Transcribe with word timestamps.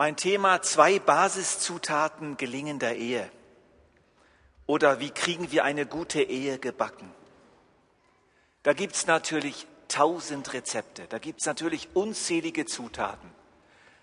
Mein 0.00 0.16
Thema 0.16 0.62
zwei 0.62 0.98
Basiszutaten 0.98 2.38
gelingender 2.38 2.94
Ehe. 2.94 3.30
Oder 4.64 4.98
wie 4.98 5.10
kriegen 5.10 5.52
wir 5.52 5.62
eine 5.64 5.84
gute 5.84 6.22
Ehe 6.22 6.58
gebacken? 6.58 7.12
Da 8.62 8.72
gibt's 8.72 9.06
natürlich 9.06 9.66
tausend 9.88 10.54
Rezepte, 10.54 11.06
da 11.10 11.18
gibt's 11.18 11.44
natürlich 11.44 11.90
unzählige 11.92 12.64
Zutaten. 12.64 13.30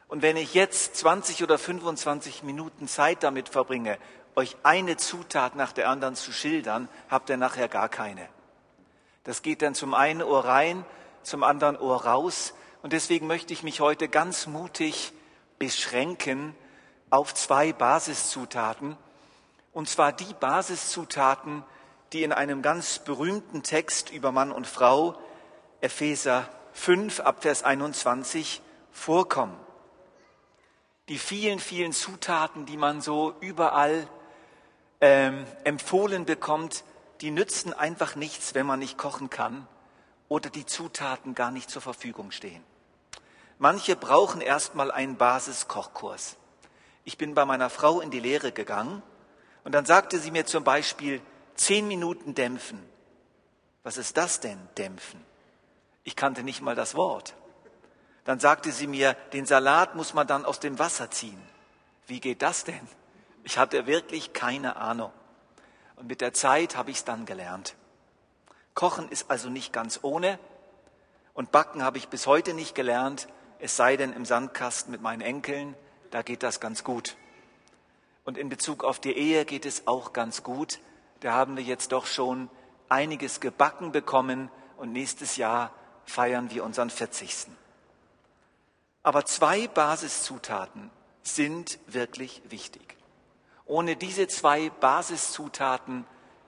Und 0.07 0.21
wenn 0.21 0.37
ich 0.37 0.53
jetzt 0.53 0.97
20 0.97 1.41
oder 1.41 1.57
25 1.57 2.43
Minuten 2.43 2.87
Zeit 2.87 3.23
damit 3.23 3.49
verbringe, 3.49 3.97
euch 4.35 4.55
eine 4.61 4.97
Zutat 4.97 5.55
nach 5.55 5.71
der 5.71 5.89
anderen 5.89 6.15
zu 6.15 6.31
schildern, 6.31 6.89
habt 7.09 7.31
ihr 7.31 7.37
nachher 7.37 7.69
gar 7.69 7.89
keine. 7.89 8.29
Das 9.23 9.41
geht 9.41 9.63
dann 9.63 9.73
zum 9.73 9.95
einen 9.95 10.21
Ohr 10.21 10.45
rein, 10.45 10.85
zum 11.23 11.41
anderen 11.41 11.75
Ohr 11.75 12.05
raus. 12.05 12.53
Und 12.83 12.93
deswegen 12.93 13.25
möchte 13.25 13.51
ich 13.51 13.63
mich 13.63 13.79
heute 13.79 14.07
ganz 14.07 14.45
mutig 14.45 15.11
beschränken 15.60 16.55
auf 17.09 17.34
zwei 17.34 17.73
Basiszutaten. 17.73 18.97
Und 19.73 19.89
zwar 19.89 20.11
die 20.11 20.33
Basiszutaten, 20.33 21.63
die 22.13 22.23
in 22.23 22.31
einem 22.31 22.61
ganz 22.61 22.99
berühmten 22.99 23.63
Text 23.63 24.09
über 24.11 24.31
Mann 24.31 24.52
und 24.52 24.67
Frau, 24.67 25.20
Epheser 25.81 26.49
5 26.73 27.20
ab 27.20 27.41
Vers 27.41 27.63
21, 27.63 28.61
vorkommen. 28.91 29.57
Die 31.09 31.20
vielen, 31.20 31.59
vielen 31.59 31.94
Zutaten, 31.94 32.66
die 32.66 32.77
man 32.77 33.02
so 33.02 33.33
überall 33.39 34.08
ähm, 34.99 35.45
empfohlen 35.63 36.25
bekommt, 36.25 36.83
die 37.21 37.31
nützen 37.31 37.73
einfach 37.73 38.16
nichts, 38.16 38.55
wenn 38.55 38.66
man 38.66 38.80
nicht 38.80 38.97
kochen 38.97 39.30
kann 39.30 39.67
oder 40.27 40.49
die 40.49 40.66
Zutaten 40.66 41.35
gar 41.35 41.52
nicht 41.52 41.69
zur 41.69 41.81
Verfügung 41.81 42.31
stehen. 42.31 42.63
Manche 43.59 43.95
brauchen 43.95 44.41
erstmal 44.41 44.91
einen 44.91 45.17
Basiskochkurs. 45.17 46.38
Ich 47.03 47.17
bin 47.17 47.34
bei 47.34 47.45
meiner 47.45 47.70
Frau 47.70 48.02
in 48.02 48.11
die 48.11 48.19
Lehre 48.19 48.52
gegangen 48.52 49.02
und 49.63 49.72
dann 49.72 49.86
sagte 49.86 50.19
sie 50.19 50.30
mir 50.30 50.45
zum 50.45 50.63
Beispiel 50.63 51.22
zehn 51.55 51.88
Minuten 51.88 52.35
dämpfen. 52.35 52.78
Was 53.83 53.97
ist 53.97 54.17
das 54.17 54.39
denn, 54.41 54.59
dämpfen? 54.78 55.23
Ich 56.03 56.16
kannte 56.16 56.44
nicht 56.44 56.61
mal 56.61 56.75
das 56.75 56.95
Wort. 56.95 57.33
Dann 58.25 58.39
sagte 58.39 58.72
sie 58.72 58.88
mir, 58.88 59.13
den 59.33 59.45
Salat 59.45 59.95
muss 59.95 60.13
man 60.13 60.28
dann 60.28 60.45
aus 60.45 60.59
dem 60.59 60.78
Wasser 60.78 61.09
ziehen. 61.09 61.41
Wie 62.05 62.19
geht 62.19 62.41
das 62.41 62.63
denn? 62.63 62.88
Ich 63.44 63.58
hatte 63.58 63.88
wirklich 63.88 64.33
keine 64.33 64.75
Ahnung. 64.75 65.11
Und 65.95 66.08
mit 66.08 66.22
der 66.22 66.33
Zeit 66.33 66.75
habe 66.75 66.91
ich 66.91 66.97
es 66.97 67.05
dann 67.05 67.25
gelernt. 67.25 67.75
Kochen 68.75 69.09
ist 69.09 69.31
also 69.31 69.50
nicht 69.50 69.73
ganz 69.73 70.00
ohne. 70.03 70.38
Und 71.33 71.52
Backen 71.52 71.81
habe 71.81 71.97
ich 71.97 72.09
bis 72.09 72.28
heute 72.28 72.53
nicht 72.53 72.75
gelernt 72.75 73.28
es 73.59 73.75
sei 73.75 73.97
denn 73.97 74.13
im 74.13 74.25
Sandkasten 74.25 74.91
mit 74.91 75.02
meinen 75.02 75.22
Enkeln, 75.22 75.75
da 76.11 76.22
geht 76.22 76.44
das 76.44 76.59
ganz 76.59 76.83
gut. 76.83 77.16
Und 78.23 78.38
in 78.38 78.50
Bezug 78.50 78.83
auf 78.83 79.00
die 79.00 79.13
Ehe 79.13 79.45
geht 79.45 79.66
es 79.66 79.88
auch 79.88 80.13
ganz 80.13 80.44
gut. 80.44 80.80
Da 81.22 81.33
haben 81.33 81.58
wir 81.58 81.63
jetzt 81.63 81.91
doch 81.91 82.05
schon 82.05 82.50
einiges 82.89 83.39
gebacken 83.39 83.91
bekommen 83.91 84.52
und 84.78 84.91
nächstes 84.91 85.38
Jahr 85.38 85.73
feiern 86.05 86.52
wir 86.52 86.63
unseren 86.63 86.89
40. 86.89 87.47
Aber 89.03 89.25
zwei 89.25 89.67
Basiszutaten 89.67 90.91
sind 91.23 91.80
wirklich 91.88 92.41
wichtig. 92.50 92.97
Ohne 93.66 93.95
diese 93.95 94.28
zwei 94.28 94.69
Basiszutaten 94.69 96.05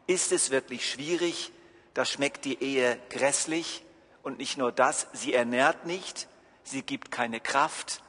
ist 0.07 0.31
es 0.31 0.51
wirklich 0.51 0.89
schwierig. 0.89 1.51
Da 1.93 2.05
schmeckt 2.05 2.45
die 2.45 2.61
Ehe 2.61 2.99
grässlich 3.09 3.83
und 4.23 4.37
nicht 4.37 4.57
nur 4.57 4.71
das, 4.71 5.07
sie 5.13 5.33
ernährt 5.33 5.85
nicht, 5.85 6.27
sie 6.63 6.81
gibt 6.81 7.11
keine 7.11 7.39
Kraft, 7.39 8.01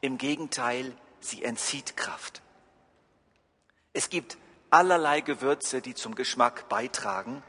im 0.00 0.18
Gegenteil, 0.18 0.96
sie 1.20 1.44
entzieht 1.44 1.96
Kraft. 1.96 2.42
Es 3.92 4.10
gibt 4.10 4.36
allerlei 4.70 5.20
Gewürze, 5.20 5.80
die 5.80 5.94
zum 5.94 6.14
Geschmack 6.14 6.68
beitragen, 6.68 7.42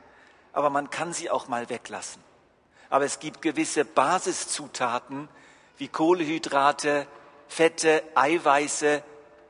aber 0.51 0.69
man 0.69 0.89
kann 0.89 1.13
sie 1.13 1.29
auch 1.29 1.47
mal 1.47 1.69
weglassen. 1.69 2.21
Aber 2.89 3.05
es 3.05 3.19
gibt 3.19 3.41
gewisse 3.41 3.85
Basiszutaten 3.85 5.27
wie 5.77 5.87
Kohlehydrate, 5.87 7.07
Fette, 7.47 8.03
Eiweiße, 8.13 9.03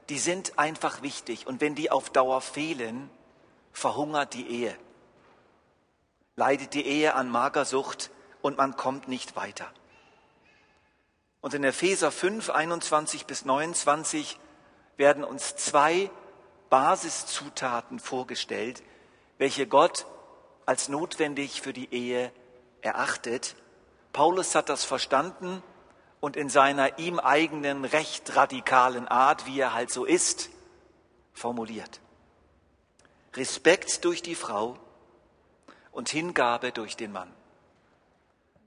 die 0.10 0.20
sind 0.20 0.58
einfach 0.58 1.02
wichtig. 1.02 1.48
Und 1.48 1.62
wenn 1.62 1.76
die 1.76 1.92
auf 1.92 2.10
Dauer 2.10 2.42
fehlen, 2.42 3.10
verhungert 3.72 4.34
die 4.34 4.48
Ehe. 4.48 4.78
Leidet 6.36 6.74
die 6.74 6.86
Ehe 6.86 7.16
an 7.16 7.30
Magersucht 7.30 8.12
und 8.42 8.58
man 8.58 8.76
kommt 8.76 9.08
nicht 9.08 9.36
weiter. 9.36 9.72
Und 11.44 11.54
in 11.54 11.66
Epheser 11.66 12.10
5, 12.10 12.52
21 12.52 13.26
bis 13.26 13.44
29 13.44 14.40
werden 14.96 15.26
uns 15.26 15.58
zwei 15.58 16.10
Basiszutaten 16.70 18.00
vorgestellt, 18.00 18.82
welche 19.38 19.68
Gott 19.68 20.06
als 20.66 20.88
notwendig 20.88 21.62
für 21.62 21.74
die 21.74 21.94
Ehe 21.94 22.32
erachtet. 22.80 23.58
Paulus 24.14 24.56
hat 24.56 24.70
das 24.70 24.86
verstanden 24.86 25.62
und 26.22 26.38
in 26.38 26.48
seiner 26.48 26.98
ihm 26.98 27.20
eigenen 27.20 27.84
recht 27.84 28.38
radikalen 28.38 29.10
Art, 29.10 29.46
wie 29.46 29.60
er 29.60 29.74
halt 29.74 29.92
so 29.92 30.06
ist, 30.06 30.50
formuliert. 31.34 32.00
Respekt 33.34 34.06
durch 34.06 34.22
die 34.22 34.36
Frau 34.36 34.78
und 35.92 36.08
Hingabe 36.08 36.72
durch 36.72 36.96
den 36.96 37.12
Mann. 37.12 37.34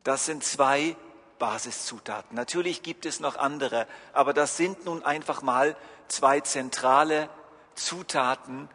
Das 0.05 0.27
sind 0.27 0.45
zwei 0.45 0.95
Basiszutaten. 1.39 2.35
Natürlich 2.37 2.83
gibt 2.83 3.07
es 3.07 3.21
noch 3.21 3.37
andere, 3.37 3.87
aber 4.13 4.33
das 4.33 4.57
sind 4.57 4.85
nun 4.85 5.03
einfach 5.05 5.43
mal 5.43 5.77
zwei 6.09 6.41
zentrale 6.41 7.29
Zutaten 7.75 8.69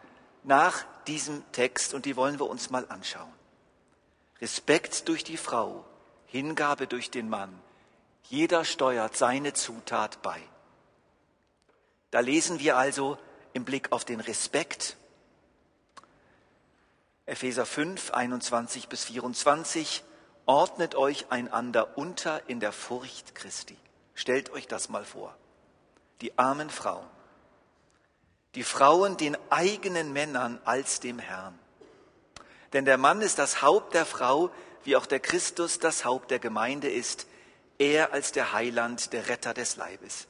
nach 0.44 0.85
diesem 1.07 1.44
Text 1.51 1.94
und 1.94 2.05
die 2.05 2.16
wollen 2.16 2.39
wir 2.39 2.47
uns 2.47 2.69
mal 2.69 2.85
anschauen. 2.89 3.31
Respekt 4.39 5.07
durch 5.07 5.23
die 5.23 5.38
Frau, 5.38 5.85
Hingabe 6.25 6.88
durch 6.88 7.11
den 7.11 7.29
Mann. 7.29 7.61
Jeder 8.23 8.66
steuert 8.66 9.17
seine 9.17 9.53
Zutat 9.53 10.21
bei. 10.21 10.41
Da 12.11 12.19
lesen 12.19 12.59
wir 12.59 12.77
also 12.77 13.17
im 13.53 13.66
Blick 13.66 13.91
auf 13.91 14.05
den 14.05 14.19
Respekt 14.19 14.97
Epheser 17.25 17.66
5, 17.66 18.11
21 18.11 18.89
bis 18.89 19.05
24, 19.05 20.03
ordnet 20.51 20.95
euch 20.95 21.28
einander 21.29 21.97
unter 21.97 22.41
in 22.50 22.59
der 22.59 22.73
Furcht 22.73 23.35
Christi. 23.35 23.78
Stellt 24.16 24.51
euch 24.51 24.67
das 24.67 24.89
mal 24.89 25.06
vor. 25.06 25.34
Die 26.19 26.38
armen 26.38 26.69
Frauen. 26.69 27.07
Die 28.56 28.63
Frauen 28.63 29.16
den 29.16 29.38
eigenen 29.50 30.12
Männern 30.12 30.59
als 30.66 31.00
dem 31.00 31.19
Herrn. 31.19 31.57
Denn 32.73 32.84
der 32.84 32.97
Mann 32.97 33.22
ist 33.22 33.39
das 33.39 33.62
Haupt 33.62 33.94
der 33.94 34.06
Frau, 34.06 34.51
wie 34.84 34.97
auch 34.97 35.06
der 35.06 35.22
Christus 35.22 35.79
das 35.79 36.03
Haupt 36.03 36.31
der 36.31 36.39
Gemeinde 36.39 36.89
ist, 36.89 37.28
er 37.78 38.12
als 38.12 38.33
der 38.33 38.51
Heiland, 38.51 39.13
der 39.13 39.29
Retter 39.29 39.53
des 39.53 39.78
Leibes. 39.78 40.28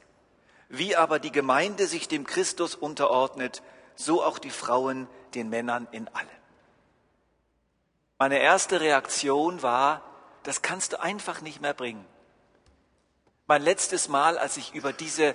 Wie 0.68 0.94
aber 0.94 1.18
die 1.18 1.32
Gemeinde 1.32 1.88
sich 1.88 2.06
dem 2.06 2.24
Christus 2.28 2.76
unterordnet, 2.76 3.60
so 3.96 4.22
auch 4.22 4.38
die 4.38 4.50
Frauen 4.50 5.08
den 5.34 5.48
Männern 5.48 5.88
in 5.90 6.06
allem. 6.14 6.28
Meine 8.18 8.38
erste 8.38 8.80
Reaktion 8.80 9.62
war, 9.62 10.11
das 10.42 10.62
kannst 10.62 10.92
du 10.92 11.00
einfach 11.00 11.40
nicht 11.40 11.60
mehr 11.60 11.74
bringen. 11.74 12.04
Mein 13.46 13.62
letztes 13.62 14.08
Mal, 14.08 14.38
als 14.38 14.56
ich 14.56 14.74
über 14.74 14.92
diese 14.92 15.34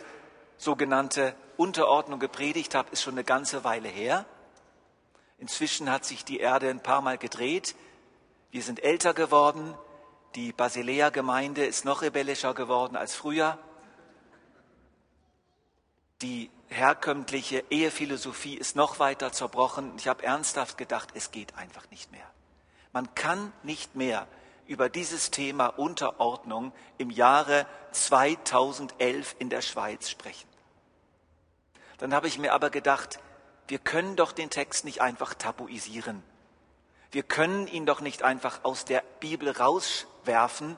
sogenannte 0.58 1.36
Unterordnung 1.56 2.20
gepredigt 2.20 2.76
habe, 2.76 2.90
ist 2.92 3.04
schon 3.04 3.14
eine 3.14 3.24
ganze 3.24 3.64
Weile 3.64 3.90
her. 3.90 4.26
Inzwischen 5.38 5.92
hat 5.92 6.06
sich 6.06 6.26
die 6.26 6.40
Erde 6.40 6.70
ein 6.70 6.82
paar 6.82 7.02
Mal 7.02 7.18
gedreht. 7.18 7.76
Wir 8.50 8.64
sind 8.64 8.84
älter 8.84 9.14
geworden. 9.14 9.76
Die 10.36 10.52
Basilea-Gemeinde 10.52 11.66
ist 11.66 11.86
noch 11.86 12.02
rebellischer 12.02 12.54
geworden 12.54 12.96
als 12.96 13.16
früher. 13.16 13.58
Die 16.22 16.50
herkömmliche 16.70 17.64
Ehephilosophie 17.70 18.56
ist 18.56 18.76
noch 18.76 19.00
weiter 19.00 19.32
zerbrochen. 19.32 19.94
Ich 19.98 20.08
habe 20.08 20.24
ernsthaft 20.24 20.78
gedacht, 20.78 21.10
es 21.14 21.32
geht 21.32 21.56
einfach 21.56 21.90
nicht 21.92 22.12
mehr. 22.12 22.26
Man 22.94 23.14
kann 23.14 23.54
nicht 23.64 23.96
mehr 23.96 24.28
über 24.68 24.90
dieses 24.90 25.32
Thema 25.32 25.68
Unterordnung 25.68 26.74
im 26.98 27.10
Jahre 27.10 27.66
2011 27.92 29.36
in 29.40 29.50
der 29.50 29.62
Schweiz 29.62 30.10
sprechen. 30.10 30.48
Dann 31.98 32.14
habe 32.14 32.28
ich 32.28 32.38
mir 32.38 32.54
aber 32.54 32.70
gedacht, 32.70 33.20
wir 33.68 33.80
können 33.80 34.16
doch 34.16 34.32
den 34.32 34.50
Text 34.50 34.86
nicht 34.86 35.02
einfach 35.02 35.34
tabuisieren. 35.34 36.24
Wir 37.12 37.24
können 37.24 37.68
ihn 37.68 37.86
doch 37.86 38.02
nicht 38.02 38.24
einfach 38.24 38.64
aus 38.64 38.86
der 38.86 39.04
Bibel 39.20 39.50
rauswerfen. 39.50 40.78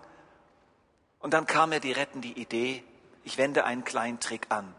Und 1.20 1.34
dann 1.34 1.46
kam 1.46 1.70
mir 1.70 1.80
die 1.80 1.92
rettende 1.92 2.30
Idee, 2.30 2.84
ich 3.24 3.38
wende 3.38 3.66
einen 3.66 3.84
kleinen 3.84 4.20
Trick 4.20 4.48
an. 4.50 4.74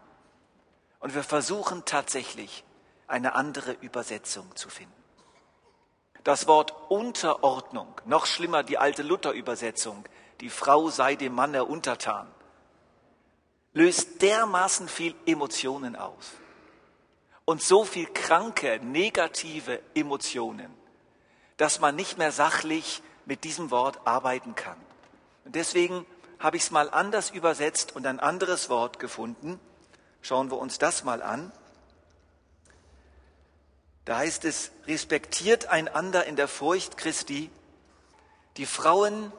Und 0.99 1.13
wir 1.13 1.23
versuchen 1.23 1.85
tatsächlich 1.85 2.63
eine 3.07 3.35
andere 3.35 3.73
Übersetzung 3.73 4.55
zu 4.55 4.69
finden. 4.69 5.00
Das 6.23 6.47
Wort 6.47 6.73
Unterordnung, 6.89 7.99
noch 8.05 8.25
schlimmer 8.25 8.63
die 8.63 8.77
alte 8.77 9.01
Luther-Übersetzung, 9.01 10.05
die 10.39 10.49
Frau 10.49 10.89
sei 10.89 11.15
dem 11.15 11.33
Manne 11.33 11.65
untertan. 11.65 12.27
löst 13.73 14.21
dermaßen 14.21 14.87
viel 14.87 15.15
Emotionen 15.25 15.95
aus 15.95 16.33
und 17.45 17.61
so 17.61 17.85
viel 17.85 18.07
kranke, 18.07 18.79
negative 18.83 19.81
Emotionen, 19.93 20.73
dass 21.57 21.79
man 21.79 21.95
nicht 21.95 22.17
mehr 22.17 22.31
sachlich 22.31 23.01
mit 23.25 23.43
diesem 23.43 23.71
Wort 23.71 23.99
arbeiten 24.05 24.55
kann. 24.55 24.77
Und 25.45 25.55
deswegen 25.55 26.05
habe 26.39 26.57
ich 26.57 26.63
es 26.63 26.71
mal 26.71 26.89
anders 26.89 27.29
übersetzt 27.29 27.95
und 27.95 28.05
ein 28.05 28.19
anderes 28.19 28.69
Wort 28.69 28.99
gefunden. 28.99 29.59
Schauen 30.21 30.51
wir 30.51 30.57
uns 30.57 30.77
das 30.77 31.03
mal 31.03 31.21
an. 31.21 31.51
Da 34.05 34.17
heißt 34.17 34.45
es, 34.45 34.71
respektiert 34.87 35.67
einander 35.67 36.25
in 36.25 36.35
der 36.35 36.47
Furcht 36.47 36.97
Christi, 36.97 37.51
die 38.57 38.65
Frauen, 38.65 39.31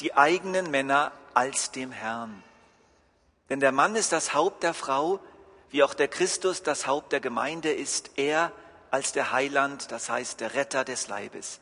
die 0.00 0.14
eigenen 0.14 0.70
Männer 0.70 1.12
als 1.34 1.70
dem 1.70 1.92
Herrn. 1.92 2.42
Denn 3.48 3.60
der 3.60 3.72
Mann 3.72 3.94
ist 3.96 4.12
das 4.12 4.34
Haupt 4.34 4.62
der 4.62 4.74
Frau, 4.74 5.20
wie 5.70 5.82
auch 5.82 5.94
der 5.94 6.08
Christus 6.08 6.62
das 6.62 6.86
Haupt 6.86 7.12
der 7.12 7.20
Gemeinde 7.20 7.72
ist, 7.72 8.10
er 8.16 8.52
als 8.90 9.12
der 9.12 9.32
Heiland, 9.32 9.92
das 9.92 10.08
heißt 10.08 10.40
der 10.40 10.54
Retter 10.54 10.84
des 10.84 11.08
Leibes. 11.08 11.60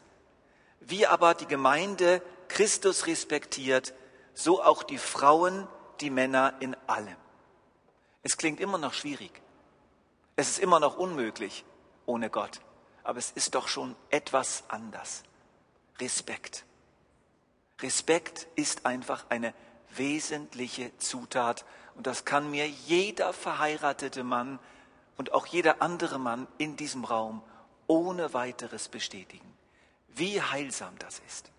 Wie 0.81 1.07
aber 1.07 1.35
die 1.35 1.47
Gemeinde 1.47 2.23
Christus 2.49 3.07
respektiert, 3.07 3.95
so 4.35 4.63
auch 4.63 4.83
die 4.83 4.99
Frauen 4.99 5.67
die 6.01 6.11
Männer 6.11 6.55
in 6.61 6.77
allem. 6.87 7.17
Es 8.23 8.37
klingt 8.37 8.61
immer 8.61 8.79
noch 8.79 8.95
schwierig. 8.95 9.31
Es 10.37 10.49
ist 10.49 10.59
immer 10.59 10.81
noch 10.81 10.97
unmöglich 10.97 11.65
ohne 12.07 12.31
Gott. 12.31 12.61
Aber 13.05 13.19
es 13.19 13.31
ist 13.31 13.55
doch 13.55 13.69
schon 13.69 13.95
etwas 14.11 14.65
anders. 14.69 15.23
Respekt. 16.01 16.65
Respekt 17.81 18.49
ist 18.57 18.87
einfach 18.87 19.27
eine 19.29 19.55
wesentliche 19.95 20.97
Zutat. 20.99 21.65
Und 21.95 22.07
das 22.07 22.25
kann 22.25 22.51
mir 22.51 22.69
jeder 22.69 23.33
verheiratete 23.33 24.25
Mann 24.25 24.59
und 25.17 25.33
auch 25.33 25.47
jeder 25.47 25.83
andere 25.83 26.19
Mann 26.19 26.47
in 26.59 26.77
diesem 26.77 27.05
Raum 27.05 27.43
ohne 27.87 28.35
weiteres 28.35 28.89
bestätigen. 28.89 29.53
Wie 30.09 30.41
heilsam 30.41 30.99
das 30.99 31.21
ist. 31.27 31.51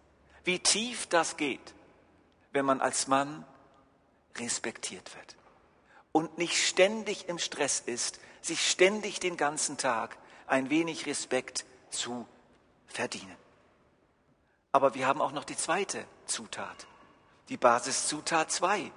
Wie 0.44 0.60
tief 0.60 1.08
das 1.08 1.38
geht, 1.38 1.74
wenn 2.52 2.66
man 2.66 2.82
als 2.82 3.08
Mann 3.08 3.46
respektiert 4.36 5.16
wird 5.16 5.36
und 6.12 6.38
nicht 6.38 6.58
ständig 6.58 7.28
im 7.28 7.40
Stress 7.40 7.80
ist, 7.80 8.20
sich 8.42 8.70
ständig 8.70 9.20
den 9.20 9.38
ganzen 9.38 9.78
Tag 9.78 10.18
ein 10.48 10.70
wenig 10.70 11.06
Respekt 11.06 11.66
zu 11.90 12.28
verdienen. 12.88 13.36
Aber 14.72 14.94
wir 14.96 15.08
haben 15.08 15.22
auch 15.22 15.32
noch 15.32 15.44
die 15.44 15.58
zweite 15.58 16.06
Zutat, 16.26 16.88
die 17.50 17.58
Basiszutat 17.58 18.52
2, 18.52 18.92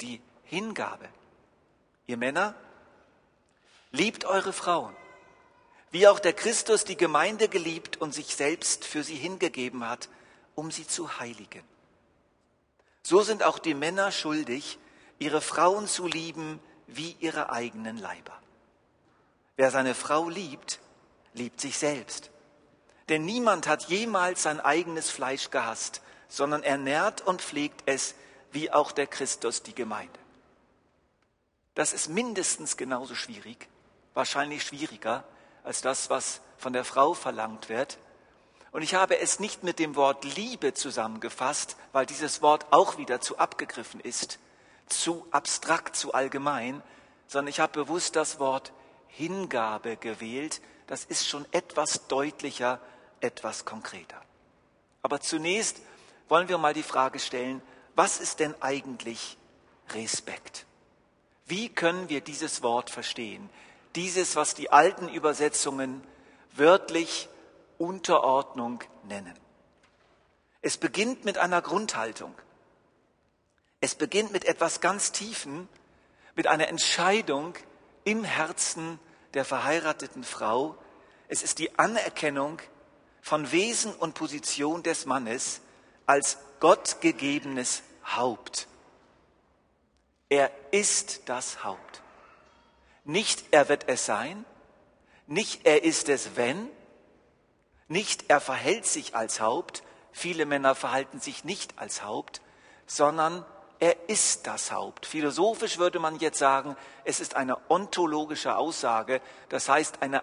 die 0.00 0.20
Hingabe. 0.44 1.08
Ihr 2.06 2.16
Männer, 2.16 2.54
liebt 3.92 4.24
eure 4.24 4.52
Frauen, 4.52 4.94
wie 5.90 6.08
auch 6.08 6.18
der 6.18 6.32
Christus 6.32 6.84
die 6.84 6.96
Gemeinde 6.96 7.48
geliebt 7.48 7.96
und 7.96 8.12
sich 8.12 8.34
selbst 8.34 8.84
für 8.84 9.04
sie 9.04 9.14
hingegeben 9.14 9.88
hat, 9.88 10.08
um 10.56 10.70
sie 10.70 10.86
zu 10.86 11.20
heiligen. 11.20 11.62
So 13.02 13.22
sind 13.22 13.44
auch 13.44 13.58
die 13.58 13.74
Männer 13.74 14.10
schuldig, 14.10 14.78
ihre 15.18 15.40
Frauen 15.40 15.86
zu 15.86 16.06
lieben 16.06 16.58
wie 16.86 17.16
ihre 17.20 17.50
eigenen 17.50 17.96
Leiber. 17.96 18.40
Wer 19.56 19.70
seine 19.70 19.94
Frau 19.94 20.28
liebt, 20.28 20.80
liebt 21.34 21.60
sich 21.60 21.78
selbst. 21.78 22.30
Denn 23.08 23.24
niemand 23.24 23.66
hat 23.66 23.84
jemals 23.84 24.42
sein 24.42 24.60
eigenes 24.60 25.10
Fleisch 25.10 25.50
gehasst, 25.50 26.00
sondern 26.28 26.62
ernährt 26.62 27.20
und 27.20 27.42
pflegt 27.42 27.82
es, 27.86 28.14
wie 28.50 28.72
auch 28.72 28.92
der 28.92 29.06
Christus 29.06 29.62
die 29.62 29.74
Gemeinde. 29.74 30.18
Das 31.74 31.92
ist 31.92 32.08
mindestens 32.08 32.76
genauso 32.76 33.14
schwierig, 33.14 33.68
wahrscheinlich 34.14 34.62
schwieriger 34.62 35.24
als 35.64 35.80
das, 35.80 36.08
was 36.08 36.40
von 36.56 36.72
der 36.72 36.84
Frau 36.84 37.14
verlangt 37.14 37.68
wird. 37.68 37.98
Und 38.70 38.82
ich 38.82 38.94
habe 38.94 39.18
es 39.18 39.40
nicht 39.40 39.64
mit 39.64 39.78
dem 39.78 39.96
Wort 39.96 40.24
Liebe 40.24 40.72
zusammengefasst, 40.72 41.76
weil 41.92 42.06
dieses 42.06 42.42
Wort 42.42 42.66
auch 42.70 42.96
wieder 42.96 43.20
zu 43.20 43.38
abgegriffen 43.38 44.00
ist, 44.00 44.38
zu 44.88 45.26
abstrakt, 45.30 45.96
zu 45.96 46.12
allgemein, 46.14 46.82
sondern 47.26 47.48
ich 47.48 47.60
habe 47.60 47.72
bewusst 47.72 48.16
das 48.16 48.38
Wort 48.38 48.72
Hingabe 49.16 49.96
gewählt. 49.96 50.60
Das 50.86 51.04
ist 51.04 51.28
schon 51.28 51.46
etwas 51.52 52.06
deutlicher, 52.08 52.80
etwas 53.20 53.64
konkreter. 53.64 54.20
Aber 55.02 55.20
zunächst 55.20 55.80
wollen 56.28 56.48
wir 56.48 56.58
mal 56.58 56.74
die 56.74 56.82
Frage 56.82 57.18
stellen, 57.18 57.62
was 57.94 58.18
ist 58.20 58.40
denn 58.40 58.54
eigentlich 58.60 59.36
Respekt? 59.90 60.66
Wie 61.46 61.68
können 61.68 62.08
wir 62.08 62.20
dieses 62.20 62.62
Wort 62.62 62.90
verstehen? 62.90 63.50
Dieses, 63.94 64.34
was 64.34 64.54
die 64.54 64.72
alten 64.72 65.08
Übersetzungen 65.08 66.02
wörtlich 66.52 67.28
Unterordnung 67.78 68.82
nennen. 69.04 69.34
Es 70.62 70.78
beginnt 70.78 71.24
mit 71.24 71.38
einer 71.38 71.60
Grundhaltung. 71.60 72.34
Es 73.80 73.94
beginnt 73.94 74.32
mit 74.32 74.46
etwas 74.46 74.80
ganz 74.80 75.12
Tiefen, 75.12 75.68
mit 76.34 76.46
einer 76.46 76.68
Entscheidung, 76.68 77.54
im 78.04 78.24
Herzen 78.24 78.98
der 79.34 79.44
verheirateten 79.44 80.24
Frau. 80.24 80.76
Es 81.28 81.42
ist 81.42 81.58
die 81.58 81.78
Anerkennung 81.78 82.60
von 83.20 83.50
Wesen 83.50 83.94
und 83.94 84.14
Position 84.14 84.82
des 84.82 85.06
Mannes 85.06 85.60
als 86.06 86.38
gottgegebenes 86.60 87.82
Haupt. 88.04 88.68
Er 90.28 90.50
ist 90.70 91.22
das 91.26 91.64
Haupt. 91.64 92.02
Nicht 93.04 93.44
er 93.50 93.68
wird 93.68 93.88
es 93.88 94.06
sein, 94.06 94.44
nicht 95.26 95.66
er 95.66 95.84
ist 95.84 96.08
es 96.08 96.36
wenn, 96.36 96.68
nicht 97.88 98.24
er 98.28 98.40
verhält 98.40 98.86
sich 98.86 99.14
als 99.14 99.40
Haupt, 99.40 99.82
viele 100.12 100.46
Männer 100.46 100.74
verhalten 100.74 101.20
sich 101.20 101.44
nicht 101.44 101.78
als 101.78 102.02
Haupt, 102.02 102.40
sondern 102.86 103.44
er 103.80 104.08
ist 104.08 104.46
das 104.46 104.72
Haupt. 104.72 105.06
Philosophisch 105.06 105.78
würde 105.78 105.98
man 105.98 106.18
jetzt 106.18 106.38
sagen, 106.38 106.76
es 107.04 107.20
ist 107.20 107.36
eine 107.36 107.58
ontologische 107.70 108.56
Aussage, 108.56 109.20
das 109.48 109.68
heißt 109.68 110.02
eine, 110.02 110.22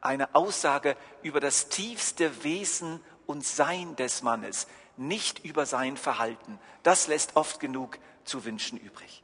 eine 0.00 0.34
Aussage 0.34 0.96
über 1.22 1.40
das 1.40 1.68
tiefste 1.68 2.44
Wesen 2.44 3.00
und 3.26 3.44
Sein 3.44 3.96
des 3.96 4.22
Mannes, 4.22 4.66
nicht 4.96 5.44
über 5.44 5.66
sein 5.66 5.96
Verhalten. 5.96 6.58
Das 6.82 7.06
lässt 7.06 7.36
oft 7.36 7.60
genug 7.60 7.98
zu 8.24 8.44
wünschen 8.44 8.78
übrig. 8.78 9.22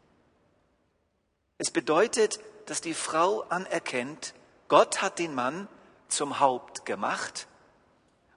Es 1.58 1.70
bedeutet, 1.70 2.40
dass 2.66 2.81
die 2.81 2.94
Frau 2.94 3.43
anerkennt, 3.43 4.34
Gott 4.69 5.02
hat 5.02 5.19
den 5.19 5.34
Mann 5.34 5.69
zum 6.08 6.40
Haupt 6.40 6.86
gemacht 6.86 7.48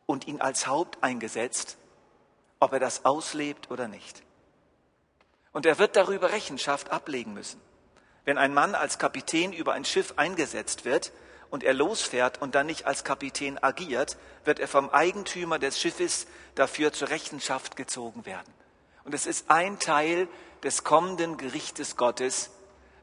und 0.05 0.27
ihn 0.27 0.41
als 0.41 0.67
Haupt 0.67 1.03
eingesetzt, 1.03 1.77
ob 2.59 2.73
er 2.73 2.79
das 2.79 3.05
auslebt 3.05 3.71
oder 3.71 3.87
nicht. 3.87 4.23
Und 5.57 5.65
er 5.65 5.79
wird 5.79 5.95
darüber 5.95 6.33
Rechenschaft 6.33 6.91
ablegen 6.91 7.33
müssen. 7.33 7.59
Wenn 8.25 8.37
ein 8.37 8.53
Mann 8.53 8.75
als 8.75 8.99
Kapitän 8.99 9.53
über 9.53 9.73
ein 9.73 9.85
Schiff 9.85 10.13
eingesetzt 10.15 10.85
wird 10.85 11.11
und 11.49 11.63
er 11.63 11.73
losfährt 11.73 12.39
und 12.39 12.53
dann 12.53 12.67
nicht 12.67 12.85
als 12.85 13.03
Kapitän 13.03 13.57
agiert, 13.63 14.17
wird 14.45 14.59
er 14.59 14.67
vom 14.67 14.91
Eigentümer 14.91 15.57
des 15.57 15.79
Schiffes 15.81 16.27
dafür 16.53 16.93
zur 16.93 17.09
Rechenschaft 17.09 17.75
gezogen 17.75 18.27
werden. 18.27 18.53
Und 19.03 19.15
es 19.15 19.25
ist 19.25 19.49
ein 19.49 19.79
Teil 19.79 20.27
des 20.61 20.83
kommenden 20.83 21.37
Gerichtes 21.37 21.97
Gottes, 21.97 22.51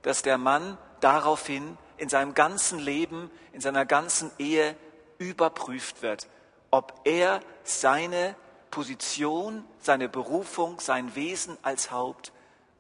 dass 0.03 0.23
der 0.23 0.39
Mann 0.39 0.79
daraufhin 1.01 1.77
in 1.97 2.09
seinem 2.09 2.35
ganzen 2.35 2.79
Leben, 2.79 3.33
in 3.53 3.63
seiner 3.63 3.85
ganzen 3.85 4.31
Ehe 4.39 4.77
überprüft 5.19 6.03
wird, 6.03 6.29
ob 6.71 7.01
er 7.03 7.41
seine 7.65 8.37
Position, 8.71 9.65
seine 9.81 10.09
Berufung, 10.09 10.79
sein 10.79 11.17
Wesen 11.17 11.59
als 11.63 11.91
Haupt 11.91 12.31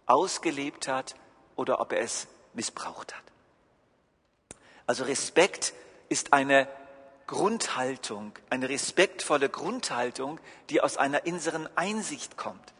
ausgelebt 0.06 0.88
hat 0.88 1.14
oder 1.56 1.80
ob 1.80 1.92
er 1.92 2.00
es 2.00 2.26
missbraucht 2.52 3.14
hat. 3.14 3.22
Also 4.86 5.04
Respekt 5.04 5.72
ist 6.08 6.32
eine 6.32 6.68
Grundhaltung, 7.26 8.32
eine 8.50 8.68
respektvolle 8.68 9.48
Grundhaltung, 9.48 10.38
die 10.68 10.80
aus 10.80 10.96
einer 10.96 11.26
inneren 11.26 11.68
Einsicht 11.76 12.36
kommt. 12.36 12.74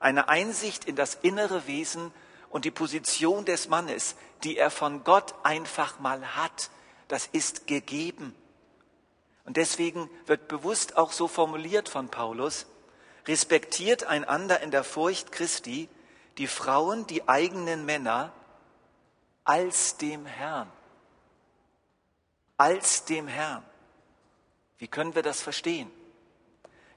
Eine 0.00 0.28
Einsicht 0.28 0.84
in 0.86 0.96
das 0.96 1.14
innere 1.14 1.66
Wesen 1.66 2.12
und 2.50 2.64
die 2.64 2.70
Position 2.70 3.44
des 3.44 3.68
Mannes, 3.68 4.16
die 4.42 4.56
er 4.56 4.70
von 4.70 5.04
Gott 5.04 5.34
einfach 5.44 6.00
mal 6.00 6.36
hat. 6.36 6.70
Das 7.08 7.26
ist 7.26 7.66
gegeben. 7.66 8.34
Und 9.44 9.56
deswegen 9.56 10.10
wird 10.26 10.48
bewusst 10.48 10.96
auch 10.96 11.12
so 11.12 11.28
formuliert 11.28 11.88
von 11.88 12.08
Paulus, 12.08 12.66
respektiert 13.26 14.04
einander 14.04 14.60
in 14.60 14.70
der 14.70 14.84
Furcht 14.84 15.32
Christi, 15.32 15.88
die 16.38 16.46
Frauen 16.46 17.06
die 17.06 17.28
eigenen 17.28 17.84
Männer 17.84 18.32
als 19.44 19.96
dem 19.96 20.26
Herrn. 20.26 20.70
Als 22.56 23.04
dem 23.04 23.28
Herrn. 23.28 23.64
Wie 24.78 24.88
können 24.88 25.14
wir 25.14 25.22
das 25.22 25.40
verstehen? 25.40 25.90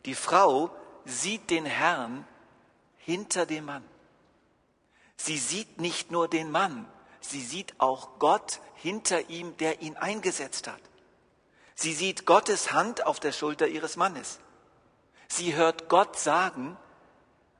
Die 0.05 0.15
Frau 0.15 0.71
sieht 1.05 1.49
den 1.49 1.65
Herrn 1.65 2.27
hinter 2.97 3.45
dem 3.45 3.65
Mann. 3.65 3.83
Sie 5.15 5.37
sieht 5.37 5.79
nicht 5.79 6.11
nur 6.11 6.27
den 6.27 6.51
Mann, 6.51 6.87
sie 7.21 7.41
sieht 7.41 7.79
auch 7.79 8.19
Gott 8.19 8.59
hinter 8.75 9.29
ihm, 9.29 9.57
der 9.57 9.81
ihn 9.81 9.97
eingesetzt 9.97 10.67
hat. 10.67 10.81
Sie 11.75 11.93
sieht 11.93 12.25
Gottes 12.25 12.71
Hand 12.71 13.05
auf 13.05 13.19
der 13.19 13.31
Schulter 13.31 13.67
ihres 13.67 13.95
Mannes. 13.97 14.39
Sie 15.27 15.55
hört 15.55 15.89
Gott 15.89 16.17
sagen, 16.17 16.77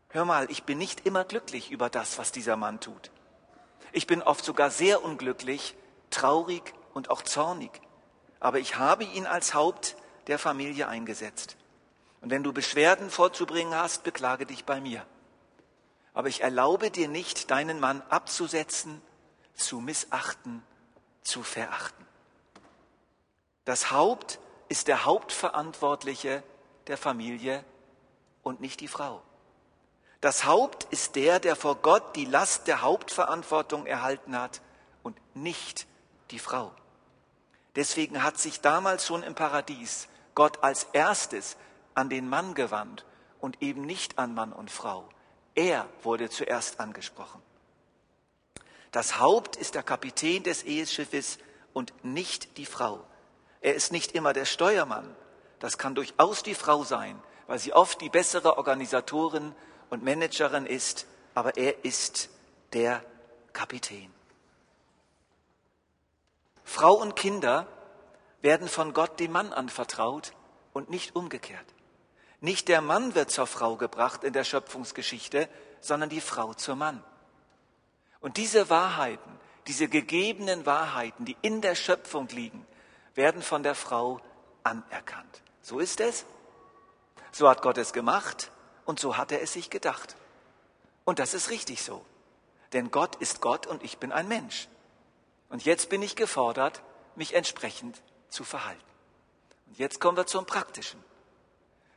hör 0.09 0.25
mal, 0.25 0.49
ich 0.49 0.63
bin 0.63 0.77
nicht 0.77 1.05
immer 1.05 1.23
glücklich 1.23 1.71
über 1.71 1.89
das, 1.89 2.17
was 2.17 2.31
dieser 2.31 2.57
Mann 2.57 2.79
tut. 2.79 3.11
Ich 3.91 4.07
bin 4.07 4.21
oft 4.21 4.43
sogar 4.43 4.69
sehr 4.69 5.03
unglücklich, 5.03 5.75
traurig 6.09 6.73
und 6.93 7.09
auch 7.09 7.21
zornig. 7.21 7.81
Aber 8.39 8.59
ich 8.59 8.77
habe 8.77 9.03
ihn 9.03 9.25
als 9.25 9.53
Haupt 9.53 9.95
der 10.27 10.39
Familie 10.39 10.87
eingesetzt. 10.87 11.57
Und 12.21 12.29
wenn 12.29 12.43
du 12.43 12.53
Beschwerden 12.53 13.09
vorzubringen 13.09 13.75
hast, 13.75 14.03
beklage 14.03 14.45
dich 14.45 14.65
bei 14.65 14.81
mir. 14.81 15.05
Aber 16.13 16.27
ich 16.27 16.41
erlaube 16.41 16.91
dir 16.91 17.07
nicht, 17.07 17.51
deinen 17.51 17.79
Mann 17.79 18.01
abzusetzen, 18.09 19.01
zu 19.53 19.79
missachten, 19.79 20.63
zu 21.21 21.43
verachten. 21.43 22.05
Das 23.65 23.91
Haupt 23.91 24.39
ist 24.69 24.87
der 24.87 25.05
Hauptverantwortliche 25.05 26.43
der 26.87 26.97
Familie 26.97 27.63
und 28.43 28.61
nicht 28.61 28.79
die 28.79 28.87
Frau. 28.87 29.21
Das 30.27 30.43
Haupt 30.43 30.83
ist 30.89 31.15
der, 31.15 31.39
der 31.39 31.55
vor 31.55 31.77
Gott 31.77 32.17
die 32.17 32.25
Last 32.25 32.67
der 32.67 32.81
Hauptverantwortung 32.81 33.85
erhalten 33.85 34.37
hat 34.37 34.59
und 35.01 35.17
nicht 35.33 35.87
die 36.31 36.39
Frau. 36.39 36.73
Deswegen 37.77 38.21
hat 38.21 38.37
sich 38.37 38.59
damals 38.59 39.05
schon 39.05 39.23
im 39.23 39.35
Paradies 39.35 40.09
Gott 40.35 40.65
als 40.65 40.83
erstes 40.91 41.55
an 41.93 42.09
den 42.09 42.27
Mann 42.27 42.55
gewandt 42.55 43.05
und 43.39 43.61
eben 43.61 43.85
nicht 43.85 44.19
an 44.19 44.33
Mann 44.33 44.51
und 44.51 44.69
Frau. 44.69 45.07
Er 45.55 45.87
wurde 46.03 46.29
zuerst 46.29 46.81
angesprochen. 46.81 47.41
Das 48.91 49.21
Haupt 49.21 49.55
ist 49.55 49.75
der 49.75 49.83
Kapitän 49.83 50.43
des 50.43 50.63
Eheschiffes 50.63 51.37
und 51.71 51.93
nicht 52.03 52.57
die 52.57 52.65
Frau. 52.65 52.99
Er 53.61 53.75
ist 53.75 53.93
nicht 53.93 54.11
immer 54.11 54.33
der 54.33 54.43
Steuermann. 54.43 55.15
Das 55.59 55.77
kann 55.77 55.95
durchaus 55.95 56.43
die 56.43 56.53
Frau 56.53 56.83
sein, 56.83 57.17
weil 57.47 57.59
sie 57.59 57.71
oft 57.71 58.01
die 58.01 58.09
bessere 58.09 58.57
Organisatorin 58.57 59.55
und 59.89 60.03
Managerin 60.03 60.65
ist, 60.65 61.07
aber 61.33 61.57
er 61.57 61.85
ist 61.85 62.29
der 62.73 63.03
Kapitän. 63.53 64.11
Frau 66.63 66.93
und 66.93 67.15
Kinder 67.15 67.67
werden 68.41 68.67
von 68.67 68.93
Gott 68.93 69.19
dem 69.19 69.31
Mann 69.31 69.53
anvertraut 69.53 70.33
und 70.73 70.89
nicht 70.89 71.15
umgekehrt. 71.15 71.65
Nicht 72.39 72.67
der 72.67 72.81
Mann 72.81 73.15
wird 73.15 73.31
zur 73.31 73.47
Frau 73.47 73.77
gebracht 73.77 74.23
in 74.23 74.33
der 74.33 74.43
Schöpfungsgeschichte, 74.43 75.49
sondern 75.79 76.09
die 76.09 76.21
Frau 76.21 76.53
zur 76.53 76.75
Mann. 76.75 77.03
Und 78.19 78.37
diese 78.37 78.69
Wahrheiten, 78.69 79.39
diese 79.67 79.87
gegebenen 79.87 80.65
Wahrheiten, 80.65 81.25
die 81.25 81.37
in 81.41 81.61
der 81.61 81.75
Schöpfung 81.75 82.27
liegen, 82.29 82.65
werden 83.15 83.41
von 83.41 83.63
der 83.63 83.75
Frau 83.75 84.19
anerkannt. 84.63 85.41
So 85.61 85.79
ist 85.79 85.99
es. 85.99 86.25
So 87.31 87.49
hat 87.49 87.61
Gott 87.61 87.77
es 87.77 87.93
gemacht 87.93 88.51
und 88.87 88.99
so 88.99 89.17
hat 89.17 89.31
er 89.31 89.41
es 89.41 89.53
sich 89.53 89.69
gedacht. 89.69 90.15
Und 91.05 91.19
das 91.19 91.35
ist 91.35 91.51
richtig 91.51 91.83
so. 91.83 92.03
Denn 92.73 92.89
Gott 92.89 93.15
ist 93.17 93.41
Gott 93.41 93.67
und 93.67 93.83
ich 93.83 93.97
bin 93.97 94.11
ein 94.11 94.27
Mensch. 94.27 94.67
Und 95.49 95.63
jetzt 95.65 95.89
bin 95.89 96.01
ich 96.01 96.15
gefordert, 96.15 96.81
mich 97.15 97.35
entsprechend 97.35 98.01
zu 98.29 98.43
verhalten. 98.43 98.81
Und 99.67 99.77
jetzt 99.77 99.99
kommen 99.99 100.17
wir 100.17 100.25
zum 100.25 100.45
Praktischen. 100.45 101.03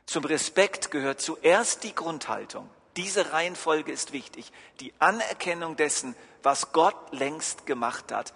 Zum 0.05 0.25
Respekt 0.25 0.91
gehört 0.91 1.21
zuerst 1.21 1.83
die 1.83 1.95
Grundhaltung. 1.95 2.69
Diese 2.97 3.31
Reihenfolge 3.31 3.91
ist 3.91 4.11
wichtig. 4.11 4.51
Die 4.81 4.93
Anerkennung 4.99 5.77
dessen, 5.77 6.15
was 6.43 6.73
Gott 6.73 6.97
längst 7.11 7.65
gemacht 7.65 8.11
hat, 8.11 8.33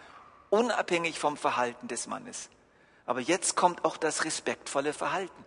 unabhängig 0.49 1.19
vom 1.19 1.35
Verhalten 1.35 1.89
des 1.89 2.07
Mannes. 2.07 2.49
Aber 3.05 3.19
jetzt 3.19 3.55
kommt 3.55 3.83
auch 3.83 3.97
das 3.97 4.23
respektvolle 4.23 4.93
Verhalten. 4.93 5.44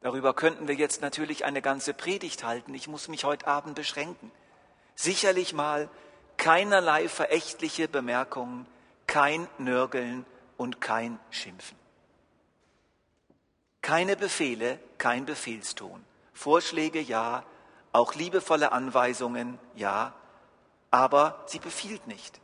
Darüber 0.00 0.32
könnten 0.34 0.68
wir 0.68 0.76
jetzt 0.76 1.02
natürlich 1.02 1.44
eine 1.44 1.60
ganze 1.60 1.92
Predigt 1.92 2.44
halten. 2.44 2.74
Ich 2.74 2.88
muss 2.88 3.08
mich 3.08 3.24
heute 3.24 3.46
Abend 3.46 3.74
beschränken. 3.74 4.30
Sicherlich 4.94 5.52
mal 5.52 5.88
keinerlei 6.36 7.08
verächtliche 7.08 7.88
Bemerkungen, 7.88 8.66
kein 9.06 9.48
Nörgeln 9.58 10.24
und 10.56 10.80
kein 10.80 11.18
Schimpfen. 11.30 11.76
Keine 13.82 14.16
Befehle, 14.16 14.78
kein 14.98 15.24
Befehlston. 15.24 16.04
Vorschläge 16.32 17.00
ja, 17.00 17.44
auch 17.92 18.14
liebevolle 18.14 18.70
Anweisungen 18.70 19.58
ja, 19.74 20.14
aber 20.90 21.42
sie 21.46 21.58
befiehlt 21.58 22.06
nicht. 22.06 22.40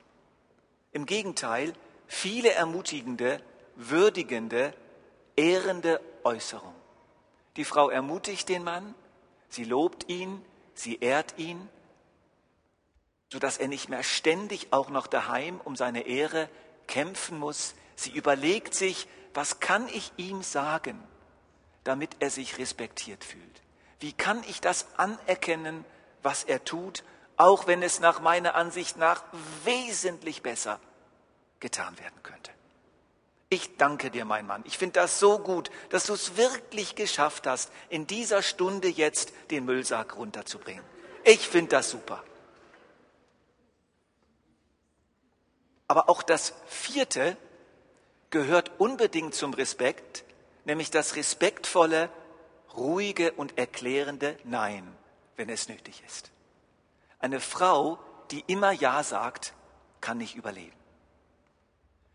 Im 0.93 1.07
Gegenteil, 1.07 1.73
viele 2.07 2.53
ermutigende, 2.53 3.41
würdigende, 3.77 4.75
ehrende 5.37 6.01
Äußerungen. 6.25 6.84
Die 7.57 7.65
Frau 7.65 7.91
ermutigt 7.91 8.49
den 8.49 8.65
Mann, 8.65 8.95
sie 9.49 9.65
lobt 9.65 10.09
ihn, 10.09 10.45
sie 10.75 10.99
ehrt 11.01 11.39
ihn, 11.39 11.69
sodass 13.33 13.59
er 13.59 13.69
nicht 13.69 13.89
mehr 13.89 14.03
ständig 14.03 14.73
auch 14.73 14.91
noch 14.91 15.07
daheim 15.07 15.61
um 15.61 15.77
seine 15.77 16.03
Ehre 16.07 16.49
kämpfen 16.87 17.39
muss. 17.39 17.75
Sie 17.97 18.11
überlegt 18.11 18.75
sich, 18.75 19.07
was 19.35 19.61
kann 19.61 19.89
ich 19.89 20.13
ihm 20.17 20.43
sagen? 20.43 21.01
damit 21.85 22.17
er 22.19 22.31
sich 22.31 22.59
respektiert 22.59 23.23
fühlt? 23.23 23.63
Wie 24.01 24.13
kann 24.13 24.43
ich 24.49 24.61
das 24.61 24.87
anerkennen, 24.97 25.85
was 26.23 26.43
er 26.45 26.65
tut, 26.65 27.05
auch 27.37 27.67
wenn 27.67 27.83
es 27.83 28.01
nach 28.01 28.21
meiner 28.21 28.55
Ansicht 28.55 28.97
nach 28.97 29.23
wesentlich 29.65 30.43
besser 30.43 30.81
getan 31.61 31.97
werden 31.99 32.23
könnte? 32.23 32.51
Ich 33.55 33.77
danke 33.77 34.11
dir, 34.11 34.25
mein 34.25 34.49
Mann. 34.49 34.65
Ich 34.67 34.79
finde 34.79 34.95
das 34.95 35.21
so 35.21 35.39
gut, 35.39 35.71
dass 35.91 36.07
du 36.07 36.15
es 36.15 36.37
wirklich 36.37 36.97
geschafft 36.97 37.47
hast, 37.47 37.71
in 37.89 38.05
dieser 38.05 38.43
Stunde 38.43 38.89
jetzt 38.89 39.33
den 39.53 39.65
Müllsack 39.65 40.17
runterzubringen. 40.17 40.83
Ich 41.23 41.47
finde 41.47 41.71
das 41.71 41.89
super. 41.89 42.25
Aber 45.87 46.09
auch 46.09 46.25
das 46.25 46.53
vierte 46.67 47.37
gehört 48.31 48.73
unbedingt 48.79 49.37
zum 49.37 49.55
Respekt, 49.55 50.25
nämlich 50.65 50.91
das 50.91 51.15
respektvolle, 51.15 52.11
ruhige 52.77 53.31
und 53.35 53.57
erklärende 53.57 54.37
Nein, 54.43 54.85
wenn 55.37 55.49
es 55.49 55.69
nötig 55.69 56.03
ist. 56.05 56.33
Eine 57.21 57.39
Frau, 57.39 58.01
die 58.33 58.43
immer 58.49 58.73
Ja 58.73 59.05
sagt, 59.05 59.55
kann 60.01 60.19
nicht 60.19 60.35
überleben. 60.35 60.84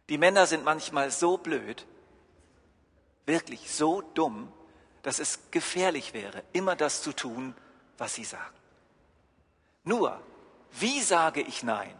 Die 0.09 0.17
Männer 0.17 0.47
sind 0.47 0.65
manchmal 0.65 1.11
so 1.11 1.37
blöd, 1.37 1.85
wirklich 3.25 3.71
so 3.71 4.01
dumm, 4.01 4.51
dass 5.03 5.19
es 5.19 5.39
gefährlich 5.51 6.13
wäre, 6.13 6.43
immer 6.51 6.75
das 6.75 7.01
zu 7.01 7.13
tun, 7.13 7.55
was 7.97 8.15
sie 8.15 8.25
sagen. 8.25 8.55
Nur, 9.83 10.19
wie 10.71 11.01
sage 11.01 11.41
ich 11.41 11.63
Nein? 11.63 11.93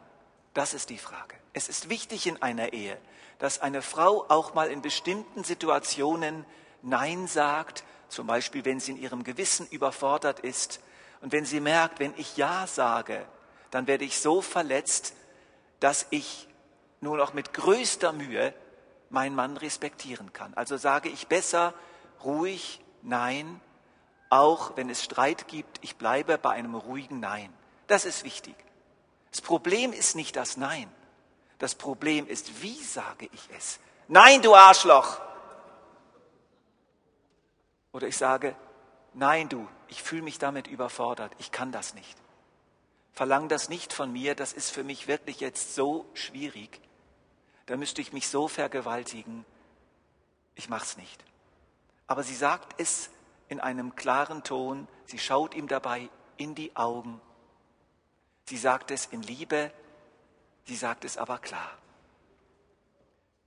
Das 0.54 0.74
ist 0.74 0.90
die 0.90 0.98
Frage. 0.98 1.36
Es 1.54 1.70
ist 1.70 1.90
wichtig 1.90 2.28
in 2.28 2.42
einer 2.42 2.74
Ehe, 2.74 2.98
dass 3.38 3.60
eine 3.60 3.82
Frau 3.82 4.26
auch 4.28 4.54
mal 4.54 4.70
in 4.70 4.82
bestimmten 4.82 5.44
Situationen 5.44 6.46
Nein 6.82 7.28
sagt, 7.28 7.84
zum 8.10 8.28
Beispiel 8.28 8.66
wenn 8.66 8.80
sie 8.80 8.92
in 8.92 8.98
ihrem 8.98 9.24
Gewissen 9.24 9.68
überfordert 9.68 10.40
ist 10.40 10.82
und 11.22 11.32
wenn 11.32 11.46
sie 11.46 11.60
merkt, 11.60 12.00
wenn 12.00 12.14
ich 12.18 12.38
Ja 12.38 12.68
sage, 12.68 13.26
dann 13.72 13.88
werde 13.88 14.06
ich 14.06 14.20
so 14.20 14.42
verletzt, 14.42 15.14
dass 15.80 16.08
ich 16.10 16.49
nur 17.02 17.18
noch 17.18 17.34
mit 17.34 17.54
größter 17.54 18.14
Mühe 18.14 18.54
meinen 19.10 19.36
Mann 19.36 19.58
respektieren 19.58 20.34
kann. 20.34 20.54
Also 20.54 20.78
sage 20.78 21.10
ich 21.10 21.28
besser 21.28 21.74
ruhig 22.24 22.82
Nein, 23.02 23.62
auch 24.30 24.76
wenn 24.76 24.90
es 24.90 25.04
Streit 25.04 25.48
gibt, 25.48 25.80
ich 25.82 25.96
bleibe 25.96 26.38
bei 26.38 26.52
einem 26.52 26.76
ruhigen 26.76 27.20
Nein. 27.20 27.54
Das 27.88 28.06
ist 28.06 28.24
wichtig. 28.24 28.56
Das 29.32 29.42
Problem 29.42 29.94
ist 29.94 30.16
nicht 30.16 30.36
das 30.36 30.58
Nein. 30.58 30.92
Das 31.58 31.76
Problem 31.76 32.28
ist, 32.28 32.62
wie 32.62 32.82
sage 32.84 33.30
ich 33.32 33.50
es? 33.58 33.80
Nein, 34.08 34.42
du 34.42 34.54
Arschloch! 34.56 35.20
Oder 37.92 38.08
ich 38.08 38.18
sage, 38.18 38.56
nein, 39.14 39.50
du, 39.50 39.68
ich 39.88 40.04
fühle 40.04 40.22
mich 40.22 40.40
damit 40.40 40.68
überfordert, 40.68 41.32
ich 41.40 41.52
kann 41.52 41.72
das 41.72 41.96
nicht. 41.96 42.18
Verlang 43.14 43.50
das 43.50 43.70
nicht 43.70 43.94
von 43.94 44.12
mir, 44.12 44.36
das 44.36 44.54
ist 44.54 44.72
für 44.72 44.84
mich 44.84 45.08
wirklich 45.08 45.40
jetzt 45.40 45.76
so 45.76 46.06
schwierig. 46.14 46.80
Da 47.70 47.78
müsste 47.78 48.02
ich 48.02 48.14
mich 48.14 48.28
so 48.28 48.48
vergewaltigen. 48.48 49.46
Ich 50.56 50.70
mach's 50.70 50.98
nicht. 50.98 51.24
Aber 52.08 52.24
sie 52.24 52.36
sagt 52.36 52.82
es 52.82 53.12
in 53.48 53.60
einem 53.60 53.96
klaren 53.96 54.44
Ton, 54.44 54.88
sie 55.06 55.20
schaut 55.20 55.54
ihm 55.54 55.68
dabei 55.68 56.10
in 56.38 56.56
die 56.56 56.76
Augen. 56.76 57.22
Sie 58.46 58.58
sagt 58.58 58.90
es 58.90 59.06
in 59.06 59.22
Liebe, 59.22 59.72
Sie 60.70 60.76
sagt 60.76 61.04
es 61.04 61.18
aber 61.18 61.40
klar. 61.40 61.72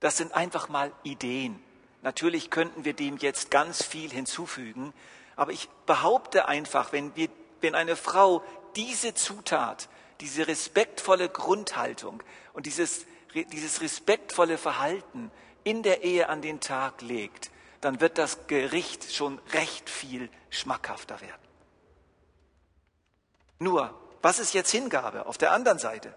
Das 0.01 0.17
sind 0.17 0.33
einfach 0.33 0.67
mal 0.67 0.91
Ideen. 1.03 1.57
Natürlich 2.01 2.49
könnten 2.49 2.83
wir 2.83 2.93
dem 2.93 3.15
jetzt 3.15 3.49
ganz 3.49 3.81
viel 3.81 4.11
hinzufügen, 4.11 4.93
aber 5.37 5.53
ich 5.53 5.69
behaupte 5.85 6.49
einfach, 6.49 6.91
wenn, 6.91 7.15
wir, 7.15 7.29
wenn 7.61 7.75
eine 7.75 7.95
Frau 7.95 8.43
diese 8.75 9.13
Zutat, 9.13 9.87
diese 10.19 10.47
respektvolle 10.47 11.29
Grundhaltung 11.29 12.21
und 12.51 12.65
dieses, 12.65 13.05
dieses 13.33 13.81
respektvolle 13.81 14.57
Verhalten 14.57 15.31
in 15.63 15.83
der 15.83 16.03
Ehe 16.03 16.29
an 16.29 16.41
den 16.41 16.59
Tag 16.59 17.01
legt, 17.01 17.51
dann 17.81 17.99
wird 17.99 18.17
das 18.17 18.47
Gericht 18.47 19.13
schon 19.13 19.39
recht 19.51 19.89
viel 19.89 20.29
schmackhafter 20.49 21.19
werden. 21.21 21.41
Nur, 23.59 23.93
was 24.21 24.39
ist 24.39 24.53
jetzt 24.53 24.71
Hingabe 24.71 25.25
auf 25.25 25.37
der 25.37 25.51
anderen 25.51 25.79
Seite? 25.79 26.13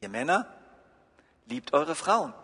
Ihr 0.00 0.08
Männer, 0.08 0.52
liebt 1.46 1.72
eure 1.72 1.94
Frauen, 1.94 2.34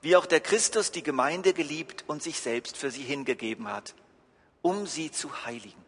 wie 0.00 0.16
auch 0.16 0.26
der 0.26 0.40
Christus 0.40 0.90
die 0.90 1.02
Gemeinde 1.02 1.52
geliebt 1.52 2.04
und 2.06 2.22
sich 2.22 2.40
selbst 2.40 2.76
für 2.76 2.90
sie 2.90 3.02
hingegeben 3.02 3.68
hat, 3.68 3.94
um 4.62 4.86
sie 4.86 5.10
zu 5.10 5.44
heiligen. 5.44 5.84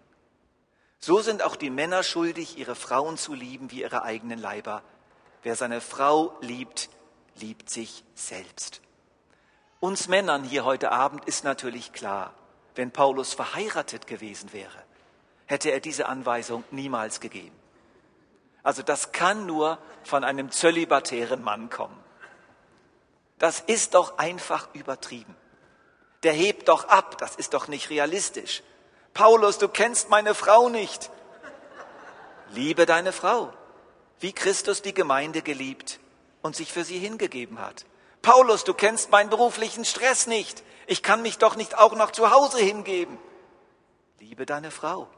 So 0.98 1.20
sind 1.20 1.42
auch 1.42 1.56
die 1.56 1.70
Männer 1.70 2.02
schuldig, 2.02 2.58
ihre 2.58 2.74
Frauen 2.74 3.16
zu 3.16 3.32
lieben 3.32 3.70
wie 3.70 3.80
ihre 3.80 4.02
eigenen 4.02 4.38
Leiber. 4.38 4.82
Wer 5.42 5.56
seine 5.56 5.80
Frau 5.80 6.36
liebt, 6.40 6.90
liebt 7.36 7.70
sich 7.70 8.04
selbst. 8.14 8.80
Uns 9.80 10.08
Männern 10.08 10.44
hier 10.44 10.64
heute 10.64 10.92
Abend 10.92 11.24
ist 11.24 11.44
natürlich 11.44 11.92
klar, 11.92 12.34
wenn 12.74 12.90
Paulus 12.90 13.32
verheiratet 13.32 14.06
gewesen 14.06 14.52
wäre, 14.52 14.84
hätte 15.46 15.70
er 15.70 15.80
diese 15.80 16.06
Anweisung 16.06 16.64
niemals 16.70 17.20
gegeben. 17.20 17.56
Also 18.62 18.82
das 18.82 19.12
kann 19.12 19.46
nur 19.46 19.78
von 20.04 20.22
einem 20.22 20.50
zölibatären 20.50 21.42
Mann 21.42 21.70
kommen. 21.70 21.98
Das 23.38 23.60
ist 23.60 23.94
doch 23.94 24.18
einfach 24.18 24.68
übertrieben. 24.74 25.34
Der 26.22 26.34
hebt 26.34 26.68
doch 26.68 26.88
ab, 26.88 27.16
das 27.16 27.36
ist 27.36 27.54
doch 27.54 27.68
nicht 27.68 27.88
realistisch. 27.88 28.62
Paulus, 29.14 29.56
du 29.56 29.68
kennst 29.68 30.10
meine 30.10 30.34
Frau 30.34 30.68
nicht. 30.68 31.10
Liebe 32.50 32.84
deine 32.84 33.12
Frau, 33.12 33.52
wie 34.20 34.32
Christus 34.32 34.82
die 34.82 34.94
Gemeinde 34.94 35.42
geliebt 35.42 35.98
und 36.42 36.54
sich 36.54 36.72
für 36.72 36.84
sie 36.84 36.98
hingegeben 36.98 37.58
hat. 37.58 37.84
Paulus, 38.22 38.64
du 38.64 38.74
kennst 38.74 39.10
meinen 39.10 39.30
beruflichen 39.30 39.84
Stress 39.84 40.26
nicht. 40.26 40.62
Ich 40.86 41.02
kann 41.02 41.22
mich 41.22 41.38
doch 41.38 41.56
nicht 41.56 41.78
auch 41.78 41.94
noch 41.96 42.10
zu 42.10 42.30
Hause 42.30 42.58
hingeben. 42.58 43.18
Liebe 44.18 44.44
deine 44.44 44.70
Frau, 44.70 45.08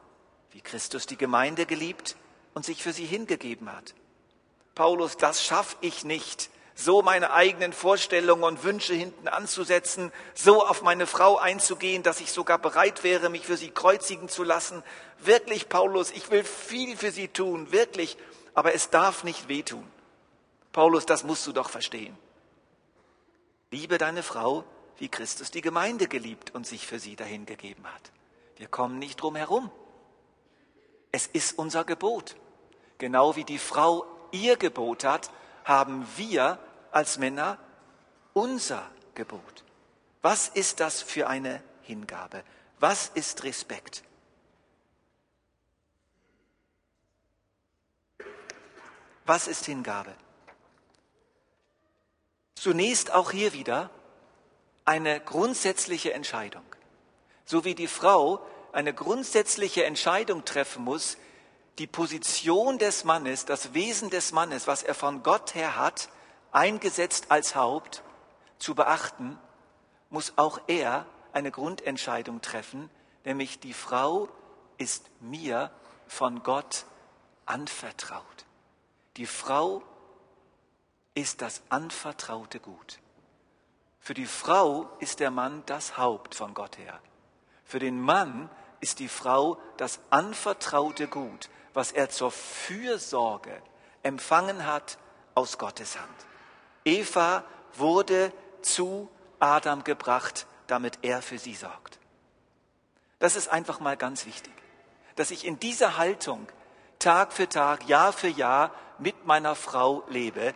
wie 0.53 0.61
Christus 0.61 1.07
die 1.07 1.17
Gemeinde 1.17 1.67
geliebt 1.67 2.17
und 2.55 2.65
sich 2.65 2.83
für 2.83 2.93
sie 2.93 3.07
hingegeben 3.07 3.73
hat. 3.73 3.95
Paulus, 4.75 5.17
das 5.17 5.45
schaffe 5.45 5.77
ich 5.81 6.05
nicht, 6.05 6.51
so 6.75 7.03
meine 7.03 7.33
eigenen 7.33 7.73
Vorstellungen 7.73 8.45
und 8.45 8.65
Wünsche 8.65 8.95
hinten 8.95 9.29
anzusetzen, 9.29 10.13
so 10.35 10.65
auf 10.65 10.83
meine 10.83 11.07
Frau 11.07 11.37
einzugehen, 11.37 12.03
dass 12.03 12.21
ich 12.21 12.33
sogar 12.33 12.59
bereit 12.59 13.05
wäre, 13.05 13.29
mich 13.29 13.45
für 13.45 13.57
sie 13.57 13.71
kreuzigen 13.71 14.29
zu 14.29 14.45
lassen. 14.45 14.83
Wirklich, 15.19 15.69
Paulus, 15.69 16.11
ich 16.13 16.31
will 16.31 16.45
viel 16.45 16.97
für 16.97 17.11
sie 17.11 17.29
tun, 17.29 17.73
wirklich, 17.73 18.17
aber 18.55 18.75
es 18.75 18.91
darf 18.91 19.25
nicht 19.25 19.49
wehtun. 19.49 19.87
Paulus, 20.73 21.07
das 21.07 21.25
musst 21.25 21.47
du 21.47 21.53
doch 21.53 21.71
verstehen. 21.71 22.17
Liebe 23.71 23.99
deine 23.99 24.23
Frau, 24.23 24.65
wie 24.99 25.09
Christus 25.09 25.51
die 25.51 25.61
Gemeinde 25.61 26.09
geliebt 26.09 26.55
und 26.55 26.67
sich 26.67 26.87
für 26.87 26.99
sie 26.99 27.17
dahingegeben 27.17 27.87
hat. 27.87 28.13
Wir 28.57 28.69
kommen 28.69 28.99
nicht 28.99 29.21
drum 29.21 29.37
herum. 29.37 29.71
Es 31.11 31.27
ist 31.27 31.59
unser 31.59 31.85
Gebot. 31.85 32.37
Genau 32.99 33.37
wie 33.37 33.45
die 33.45 33.59
Frau 33.59 34.07
ihr 34.31 34.57
Gebot 34.57 35.05
hat, 35.05 35.31
haben 35.65 36.07
wir 36.17 36.59
als 36.91 37.19
Männer 37.19 37.59
unser 38.33 38.89
Gebot. 39.15 39.65
Was 40.21 40.49
ist 40.49 40.81
das 40.81 41.03
für 41.03 41.29
eine 41.29 41.63
Hingabe? 41.83 42.45
Was 42.79 43.09
ist 43.15 43.45
Respekt? 43.45 44.03
Was 49.25 49.47
ist 49.47 49.67
Hingabe? 49.67 50.15
Zunächst 52.55 53.13
auch 53.13 53.31
hier 53.31 53.53
wieder 53.53 53.91
eine 54.85 55.21
grundsätzliche 55.21 56.13
Entscheidung. 56.13 56.65
So 57.45 57.65
wie 57.65 57.75
die 57.75 57.89
Frau 57.89 58.45
eine 58.73 58.95
grundsätzliche 58.95 59.85
Entscheidung 59.85 60.45
treffen 60.45 60.85
muss, 60.85 61.19
die 61.79 61.87
Position 61.87 62.79
des 62.79 63.05
Mannes, 63.05 63.45
das 63.45 63.75
Wesen 63.75 64.11
des 64.11 64.33
Mannes, 64.33 64.67
was 64.67 64.83
er 64.83 64.95
von 64.95 65.23
Gott 65.23 65.55
her 65.55 65.77
hat, 65.77 66.09
eingesetzt 66.51 67.27
als 67.31 67.55
Haupt, 67.55 68.03
zu 68.59 68.75
beachten, 68.75 69.39
muss 70.11 70.35
auch 70.37 70.61
er 70.67 71.07
eine 71.33 71.51
Grundentscheidung 71.51 72.41
treffen, 72.43 72.91
nämlich 73.25 73.59
die 73.59 73.73
Frau 73.73 74.29
ist 74.79 75.05
mir 75.21 75.71
von 76.07 76.43
Gott 76.43 76.85
anvertraut. 77.47 78.23
Die 79.17 79.27
Frau 79.27 79.83
ist 81.15 81.43
das 81.43 81.63
anvertraute 81.69 82.61
Gut. 82.61 82.99
Für 84.01 84.15
die 84.15 84.27
Frau 84.27 84.89
ist 84.99 85.21
der 85.21 85.31
Mann 85.31 85.63
das 85.67 85.99
Haupt 85.99 86.35
von 86.35 86.55
Gott 86.55 86.79
her. 86.79 86.99
Für 87.65 87.79
den 87.79 88.01
Mann 88.01 88.51
ist 88.81 88.99
die 88.99 89.09
Frau 89.09 89.59
das 89.77 90.01
anvertraute 90.11 91.07
Gut, 91.09 91.51
was 91.75 91.93
er 91.93 92.09
zur 92.09 92.31
Fürsorge 92.31 93.63
empfangen 94.03 94.67
hat 94.67 94.99
aus 95.35 95.59
Gottes 95.59 95.99
Hand. 95.99 96.27
Eva 96.85 97.45
wurde 97.75 98.33
zu 98.63 99.09
Adam 99.39 99.85
gebracht, 99.85 100.47
damit 100.67 100.99
er 101.03 101.23
für 101.23 101.39
sie 101.39 101.55
sorgt. 101.55 101.99
Das 103.19 103.37
ist 103.37 103.49
einfach 103.49 103.79
mal 103.79 103.97
ganz 103.97 104.27
wichtig, 104.27 104.53
dass 105.17 105.31
ich 105.31 105.47
in 105.47 105.61
dieser 105.61 105.97
Haltung 105.97 106.49
Tag 106.99 107.33
für 107.33 107.49
Tag, 107.49 107.89
Jahr 107.89 108.13
für 108.13 108.29
Jahr 108.29 108.73
mit 109.03 109.27
meiner 109.27 109.55
Frau 109.55 110.05
lebe, 110.09 110.55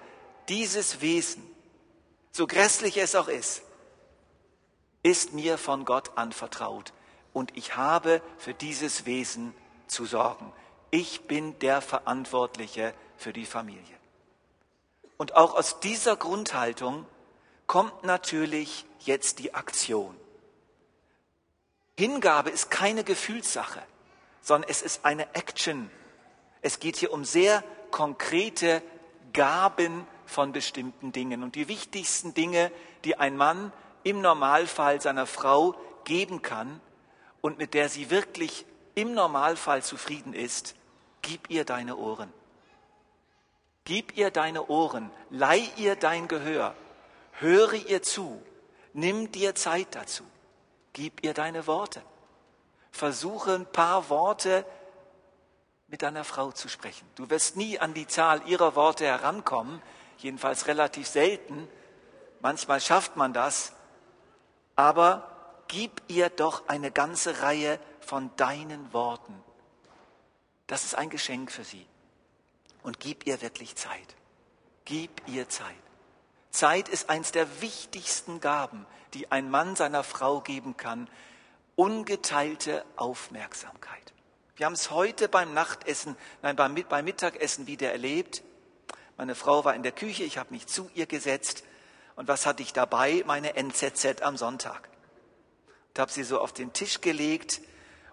dieses 0.48 1.00
Wesen, 1.00 1.42
so 2.32 2.46
grässlich 2.46 2.96
es 2.96 3.14
auch 3.14 3.28
ist, 3.28 3.62
ist 5.02 5.32
mir 5.32 5.58
von 5.58 5.84
Gott 5.84 6.16
anvertraut 6.16 6.92
und 7.32 7.56
ich 7.56 7.76
habe 7.76 8.22
für 8.38 8.54
dieses 8.54 9.06
Wesen 9.06 9.54
zu 9.86 10.04
sorgen. 10.04 10.52
Ich 10.90 11.26
bin 11.26 11.58
der 11.58 11.80
Verantwortliche 11.80 12.94
für 13.16 13.32
die 13.32 13.46
Familie. 13.46 13.96
Und 15.16 15.34
auch 15.34 15.54
aus 15.54 15.80
dieser 15.80 16.16
Grundhaltung 16.16 17.06
kommt 17.66 18.04
natürlich 18.04 18.84
jetzt 19.00 19.38
die 19.38 19.54
Aktion. 19.54 20.16
Hingabe 21.98 22.50
ist 22.50 22.70
keine 22.70 23.04
Gefühlssache, 23.04 23.82
sondern 24.42 24.70
es 24.70 24.82
ist 24.82 25.04
eine 25.04 25.34
Action. 25.34 25.90
Es 26.60 26.78
geht 26.78 26.96
hier 26.96 27.12
um 27.12 27.24
sehr 27.24 27.64
konkrete 27.96 28.82
Gaben 29.32 30.06
von 30.26 30.52
bestimmten 30.52 31.12
Dingen. 31.12 31.42
Und 31.42 31.54
die 31.54 31.66
wichtigsten 31.66 32.34
Dinge, 32.34 32.70
die 33.04 33.16
ein 33.16 33.38
Mann 33.38 33.72
im 34.02 34.20
Normalfall 34.20 35.00
seiner 35.00 35.24
Frau 35.24 35.74
geben 36.04 36.42
kann 36.42 36.82
und 37.40 37.56
mit 37.56 37.72
der 37.72 37.88
sie 37.88 38.10
wirklich 38.10 38.66
im 38.94 39.14
Normalfall 39.14 39.82
zufrieden 39.82 40.34
ist, 40.34 40.74
gib 41.22 41.48
ihr 41.48 41.64
deine 41.64 41.96
Ohren. 41.96 42.30
Gib 43.86 44.14
ihr 44.18 44.30
deine 44.30 44.66
Ohren, 44.66 45.10
leih 45.30 45.66
ihr 45.78 45.96
dein 45.96 46.28
Gehör, 46.28 46.74
höre 47.32 47.72
ihr 47.72 48.02
zu, 48.02 48.42
nimm 48.92 49.32
dir 49.32 49.54
Zeit 49.54 49.94
dazu, 49.94 50.24
gib 50.92 51.24
ihr 51.24 51.32
deine 51.32 51.66
Worte. 51.66 52.02
Versuche 52.90 53.54
ein 53.54 53.64
paar 53.64 54.10
Worte 54.10 54.66
mit 55.88 56.02
deiner 56.02 56.24
Frau 56.24 56.52
zu 56.52 56.68
sprechen. 56.68 57.08
Du 57.14 57.30
wirst 57.30 57.56
nie 57.56 57.78
an 57.78 57.94
die 57.94 58.06
Zahl 58.06 58.42
ihrer 58.46 58.74
Worte 58.74 59.04
herankommen, 59.04 59.80
jedenfalls 60.18 60.66
relativ 60.66 61.06
selten. 61.06 61.68
Manchmal 62.40 62.80
schafft 62.80 63.16
man 63.16 63.32
das, 63.32 63.72
aber 64.74 65.62
gib 65.68 66.02
ihr 66.08 66.28
doch 66.28 66.68
eine 66.68 66.90
ganze 66.90 67.42
Reihe 67.42 67.78
von 68.00 68.30
deinen 68.36 68.92
Worten. 68.92 69.34
Das 70.66 70.84
ist 70.84 70.94
ein 70.94 71.10
Geschenk 71.10 71.52
für 71.52 71.64
sie. 71.64 71.86
Und 72.82 73.00
gib 73.00 73.26
ihr 73.26 73.40
wirklich 73.42 73.76
Zeit. 73.76 74.16
Gib 74.84 75.10
ihr 75.26 75.48
Zeit. 75.48 75.74
Zeit 76.50 76.88
ist 76.88 77.10
eins 77.10 77.32
der 77.32 77.60
wichtigsten 77.60 78.40
Gaben, 78.40 78.86
die 79.14 79.30
ein 79.30 79.50
Mann 79.50 79.76
seiner 79.76 80.04
Frau 80.04 80.40
geben 80.40 80.76
kann. 80.76 81.08
Ungeteilte 81.74 82.84
Aufmerksamkeit. 82.96 84.14
Wir 84.56 84.64
haben 84.64 84.72
es 84.72 84.90
heute 84.90 85.28
beim 85.28 85.52
Nachtessen, 85.52 86.16
nein, 86.40 86.56
beim, 86.56 86.74
beim 86.88 87.04
Mittagessen 87.04 87.66
wieder 87.66 87.92
erlebt. 87.92 88.42
Meine 89.18 89.34
Frau 89.34 89.66
war 89.66 89.74
in 89.74 89.82
der 89.82 89.92
Küche, 89.92 90.24
ich 90.24 90.38
habe 90.38 90.54
mich 90.54 90.66
zu 90.66 90.90
ihr 90.94 91.04
gesetzt. 91.04 91.62
Und 92.16 92.26
was 92.26 92.46
hatte 92.46 92.62
ich 92.62 92.72
dabei? 92.72 93.22
Meine 93.26 93.54
NZZ 93.54 94.22
am 94.22 94.38
Sonntag. 94.38 94.88
Und 95.90 95.98
habe 95.98 96.10
sie 96.10 96.24
so 96.24 96.40
auf 96.40 96.54
den 96.54 96.72
Tisch 96.72 97.02
gelegt 97.02 97.60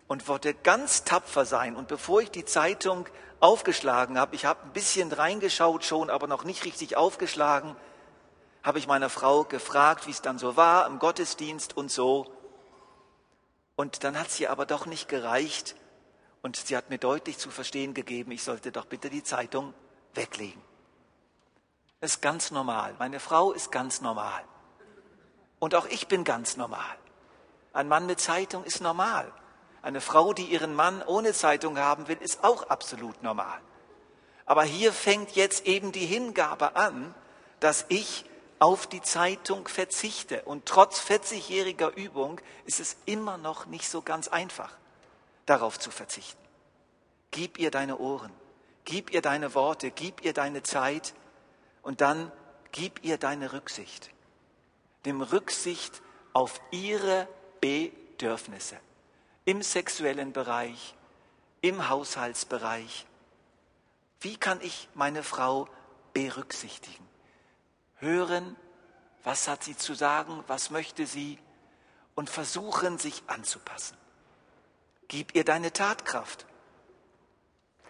und 0.09 0.27
wollte 0.27 0.53
ganz 0.53 1.05
tapfer 1.05 1.45
sein. 1.45 1.77
Und 1.77 1.87
bevor 1.87 2.21
ich 2.21 2.29
die 2.29 2.43
Zeitung 2.43 3.07
aufgeschlagen 3.39 4.19
habe, 4.19 4.35
ich 4.35 4.43
habe 4.43 4.63
ein 4.63 4.73
bisschen 4.73 5.13
reingeschaut 5.13 5.85
schon, 5.85 6.09
aber 6.09 6.27
noch 6.27 6.43
nicht 6.43 6.65
richtig 6.65 6.97
aufgeschlagen, 6.97 7.73
habe 8.63 8.79
ich 8.79 8.87
meiner 8.87 9.09
Frau 9.09 9.45
gefragt, 9.45 10.07
wie 10.07 10.11
es 10.11 10.21
dann 10.21 10.37
so 10.37 10.57
war 10.57 10.87
im 10.87 10.99
Gottesdienst 10.99 11.77
und 11.77 11.89
so. 11.89 12.29
Und 13.77 14.03
dann 14.03 14.19
hat 14.19 14.29
sie 14.29 14.49
aber 14.49 14.65
doch 14.65 14.85
nicht 14.85 15.07
gereicht. 15.07 15.77
Und 16.43 16.57
sie 16.57 16.77
hat 16.77 16.89
mir 16.89 16.99
deutlich 16.99 17.37
zu 17.39 17.49
verstehen 17.49 17.93
gegeben, 17.93 18.31
ich 18.31 18.43
sollte 18.43 18.71
doch 18.71 18.85
bitte 18.85 19.09
die 19.09 19.23
Zeitung 19.23 19.73
weglegen. 20.13 20.61
Das 22.01 22.15
ist 22.15 22.21
ganz 22.21 22.51
normal. 22.51 22.93
Meine 22.99 23.21
Frau 23.21 23.53
ist 23.53 23.71
ganz 23.71 24.01
normal. 24.01 24.43
Und 25.59 25.73
auch 25.73 25.85
ich 25.87 26.09
bin 26.09 26.25
ganz 26.25 26.57
normal. 26.57 26.97
Ein 27.71 27.87
Mann 27.87 28.05
mit 28.05 28.19
Zeitung 28.19 28.65
ist 28.65 28.81
normal. 28.81 29.31
Eine 29.81 30.01
Frau, 30.01 30.33
die 30.33 30.43
ihren 30.43 30.75
Mann 30.75 31.01
ohne 31.01 31.31
Zeitung 31.31 31.77
haben 31.77 32.09
will, 32.09 32.17
ist 32.19 32.43
auch 32.43 32.63
absolut 32.63 33.23
normal. 33.23 33.61
Aber 34.45 34.63
hier 34.63 34.91
fängt 34.91 35.31
jetzt 35.31 35.65
eben 35.65 35.93
die 35.93 36.05
Hingabe 36.05 36.75
an, 36.75 37.15
dass 37.61 37.85
ich 37.87 38.25
auf 38.59 38.85
die 38.85 39.01
Zeitung 39.01 39.69
verzichte. 39.69 40.43
Und 40.43 40.65
trotz 40.65 40.99
40-jähriger 40.99 41.93
Übung 41.95 42.41
ist 42.65 42.81
es 42.81 42.97
immer 43.05 43.37
noch 43.37 43.65
nicht 43.65 43.89
so 43.89 44.01
ganz 44.01 44.27
einfach, 44.27 44.77
darauf 45.45 45.79
zu 45.79 45.91
verzichten. 45.91 46.41
Gib 47.31 47.57
ihr 47.57 47.71
deine 47.71 47.97
Ohren, 47.97 48.31
gib 48.85 49.11
ihr 49.11 49.21
deine 49.21 49.55
Worte, 49.55 49.91
gib 49.91 50.23
ihr 50.23 50.33
deine 50.33 50.63
Zeit 50.63 51.13
und 51.81 52.01
dann 52.01 52.31
gib 52.71 53.03
ihr 53.03 53.17
deine 53.17 53.53
Rücksicht. 53.53 54.11
Dem 55.05 55.21
Rücksicht 55.21 56.01
auf 56.33 56.61
ihre 56.71 57.27
Bedürfnisse 57.59 58.77
im 59.45 59.61
sexuellen 59.61 60.31
Bereich, 60.31 60.95
im 61.61 61.89
Haushaltsbereich. 61.89 63.05
Wie 64.21 64.37
kann 64.37 64.61
ich 64.61 64.87
meine 64.93 65.23
Frau 65.23 65.67
berücksichtigen? 66.13 67.07
Hören, 67.97 68.55
was 69.23 69.47
hat 69.47 69.63
sie 69.63 69.77
zu 69.77 69.93
sagen, 69.93 70.43
was 70.47 70.69
möchte 70.69 71.05
sie 71.05 71.39
und 72.15 72.29
versuchen, 72.29 72.97
sich 72.97 73.23
anzupassen. 73.27 73.97
Gib 75.07 75.35
ihr 75.35 75.43
deine 75.43 75.73
Tatkraft. 75.73 76.45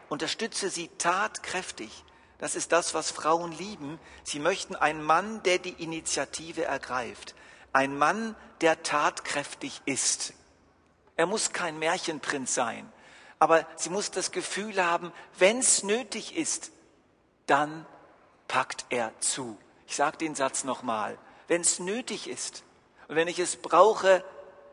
Unterstütze 0.10 0.70
sie 0.70 0.90
tatkräftig. 0.98 2.04
Das 2.38 2.56
ist 2.56 2.72
das, 2.72 2.94
was 2.94 3.12
Frauen 3.12 3.52
lieben. 3.52 4.00
Sie 4.24 4.40
möchten 4.40 4.76
einen 4.76 5.02
Mann, 5.02 5.42
der 5.44 5.60
die 5.60 5.82
Initiative 5.84 6.66
ergreift. 6.66 7.36
Ein 7.72 7.98
Mann, 7.98 8.36
der 8.62 8.84
tatkräftig 8.84 9.82
ist. 9.86 10.34
Er 11.16 11.26
muss 11.26 11.54
kein 11.54 11.80
Märchenprinz 11.80 12.54
sein, 12.54 12.92
aber 13.40 13.68
sie 13.76 13.90
muss 13.90 14.12
das 14.12 14.32
Gefühl 14.32 14.84
haben, 14.84 15.12
wenn 15.38 15.60
es 15.60 15.84
nötig 15.84 16.36
ist, 16.36 16.72
dann 17.46 17.86
packt 18.48 18.86
er 18.90 19.12
zu. 19.20 19.58
Ich 19.88 19.96
sage 19.96 20.18
den 20.18 20.36
Satz 20.36 20.64
nochmal. 20.64 21.18
Wenn 21.48 21.62
es 21.62 21.80
nötig 21.80 22.30
ist 22.30 22.64
und 23.08 23.16
wenn 23.16 23.28
ich 23.28 23.40
es 23.40 23.58
brauche, 23.58 24.24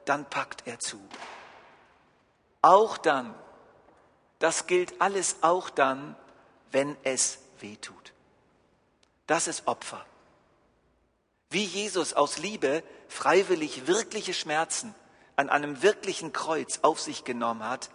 dann 0.05 0.25
packt 0.25 0.67
er 0.67 0.79
zu. 0.79 1.01
Auch 2.63 2.99
dann, 2.99 3.35
das 4.39 4.67
gilt 4.67 5.01
alles 5.01 5.37
auch 5.43 5.71
dann, 5.71 6.17
wenn 6.71 6.97
es 7.03 7.39
weh 7.59 7.77
tut. 7.77 8.13
Das 9.27 9.47
ist 9.49 9.67
Opfer. 9.67 10.05
Wie 11.51 11.65
Jesus 11.65 12.15
aus 12.15 12.39
Liebe 12.39 12.83
freiwillig 13.09 13.87
wirkliche 13.87 14.35
Schmerzen 14.35 14.95
an 15.37 15.49
einem 15.49 15.83
wirklichen 15.83 16.33
Kreuz 16.33 16.81
auf 16.83 17.01
sich 17.01 17.25
genommen 17.25 17.65
hat, 17.65 17.91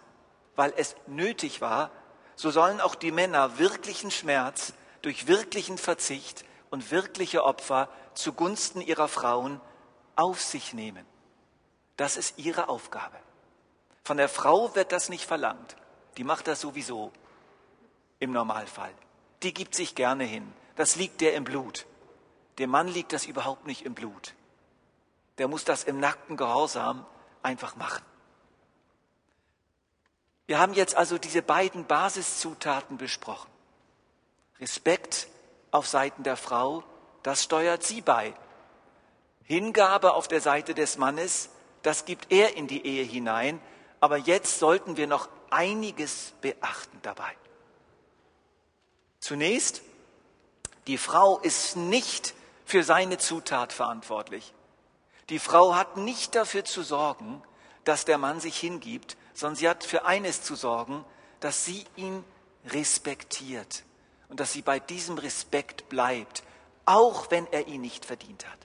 weil 0.56 0.72
es 0.76 0.96
nötig 1.06 1.60
war, 1.60 1.90
so 2.34 2.50
sollen 2.50 2.80
auch 2.80 2.94
die 2.94 3.12
Männer 3.12 3.58
wirklichen 3.58 4.10
Schmerz 4.10 4.74
durch 5.02 5.26
wirklichen 5.26 5.78
Verzicht 5.78 6.44
und 6.70 6.90
wirkliche 6.90 7.44
Opfer 7.44 7.88
zugunsten 8.14 8.80
ihrer 8.80 9.08
Frauen 9.08 9.60
auf 10.16 10.42
sich 10.42 10.74
nehmen. 10.74 11.06
Das 11.96 12.16
ist 12.16 12.38
ihre 12.38 12.68
Aufgabe. 12.68 13.16
Von 14.06 14.18
der 14.18 14.28
Frau 14.28 14.72
wird 14.76 14.92
das 14.92 15.08
nicht 15.08 15.24
verlangt. 15.24 15.74
Die 16.16 16.22
macht 16.22 16.46
das 16.46 16.60
sowieso 16.60 17.10
im 18.20 18.30
Normalfall. 18.30 18.94
Die 19.42 19.52
gibt 19.52 19.74
sich 19.74 19.96
gerne 19.96 20.22
hin. 20.22 20.52
Das 20.76 20.94
liegt 20.94 21.20
der 21.20 21.34
im 21.34 21.42
Blut. 21.42 21.86
Dem 22.60 22.70
Mann 22.70 22.86
liegt 22.86 23.12
das 23.12 23.26
überhaupt 23.26 23.66
nicht 23.66 23.84
im 23.84 23.94
Blut. 23.94 24.34
Der 25.38 25.48
muss 25.48 25.64
das 25.64 25.82
im 25.82 25.98
nackten 25.98 26.36
Gehorsam 26.36 27.04
einfach 27.42 27.74
machen. 27.74 28.04
Wir 30.46 30.60
haben 30.60 30.74
jetzt 30.74 30.94
also 30.94 31.18
diese 31.18 31.42
beiden 31.42 31.84
Basiszutaten 31.84 32.98
besprochen. 32.98 33.50
Respekt 34.60 35.26
auf 35.72 35.88
Seiten 35.88 36.22
der 36.22 36.36
Frau, 36.36 36.84
das 37.24 37.42
steuert 37.42 37.82
sie 37.82 38.02
bei. 38.02 38.34
Hingabe 39.42 40.14
auf 40.14 40.28
der 40.28 40.40
Seite 40.40 40.74
des 40.74 40.96
Mannes, 40.96 41.50
das 41.82 42.04
gibt 42.04 42.30
er 42.30 42.56
in 42.56 42.68
die 42.68 42.86
Ehe 42.86 43.02
hinein. 43.02 43.60
Aber 44.00 44.16
jetzt 44.16 44.58
sollten 44.58 44.96
wir 44.96 45.06
noch 45.06 45.28
einiges 45.50 46.32
beachten 46.40 46.98
dabei. 47.02 47.32
Zunächst, 49.20 49.82
die 50.86 50.98
Frau 50.98 51.38
ist 51.38 51.76
nicht 51.76 52.34
für 52.64 52.82
seine 52.82 53.18
Zutat 53.18 53.72
verantwortlich. 53.72 54.52
Die 55.30 55.38
Frau 55.38 55.74
hat 55.74 55.96
nicht 55.96 56.34
dafür 56.34 56.64
zu 56.64 56.82
sorgen, 56.82 57.42
dass 57.84 58.04
der 58.04 58.18
Mann 58.18 58.40
sich 58.40 58.58
hingibt, 58.58 59.16
sondern 59.34 59.56
sie 59.56 59.68
hat 59.68 59.84
für 59.84 60.04
eines 60.04 60.42
zu 60.42 60.54
sorgen, 60.54 61.04
dass 61.40 61.64
sie 61.64 61.84
ihn 61.96 62.24
respektiert 62.66 63.84
und 64.28 64.40
dass 64.40 64.52
sie 64.52 64.62
bei 64.62 64.78
diesem 64.78 65.18
Respekt 65.18 65.88
bleibt, 65.88 66.42
auch 66.84 67.30
wenn 67.30 67.46
er 67.52 67.66
ihn 67.66 67.80
nicht 67.80 68.04
verdient 68.04 68.46
hat. 68.46 68.58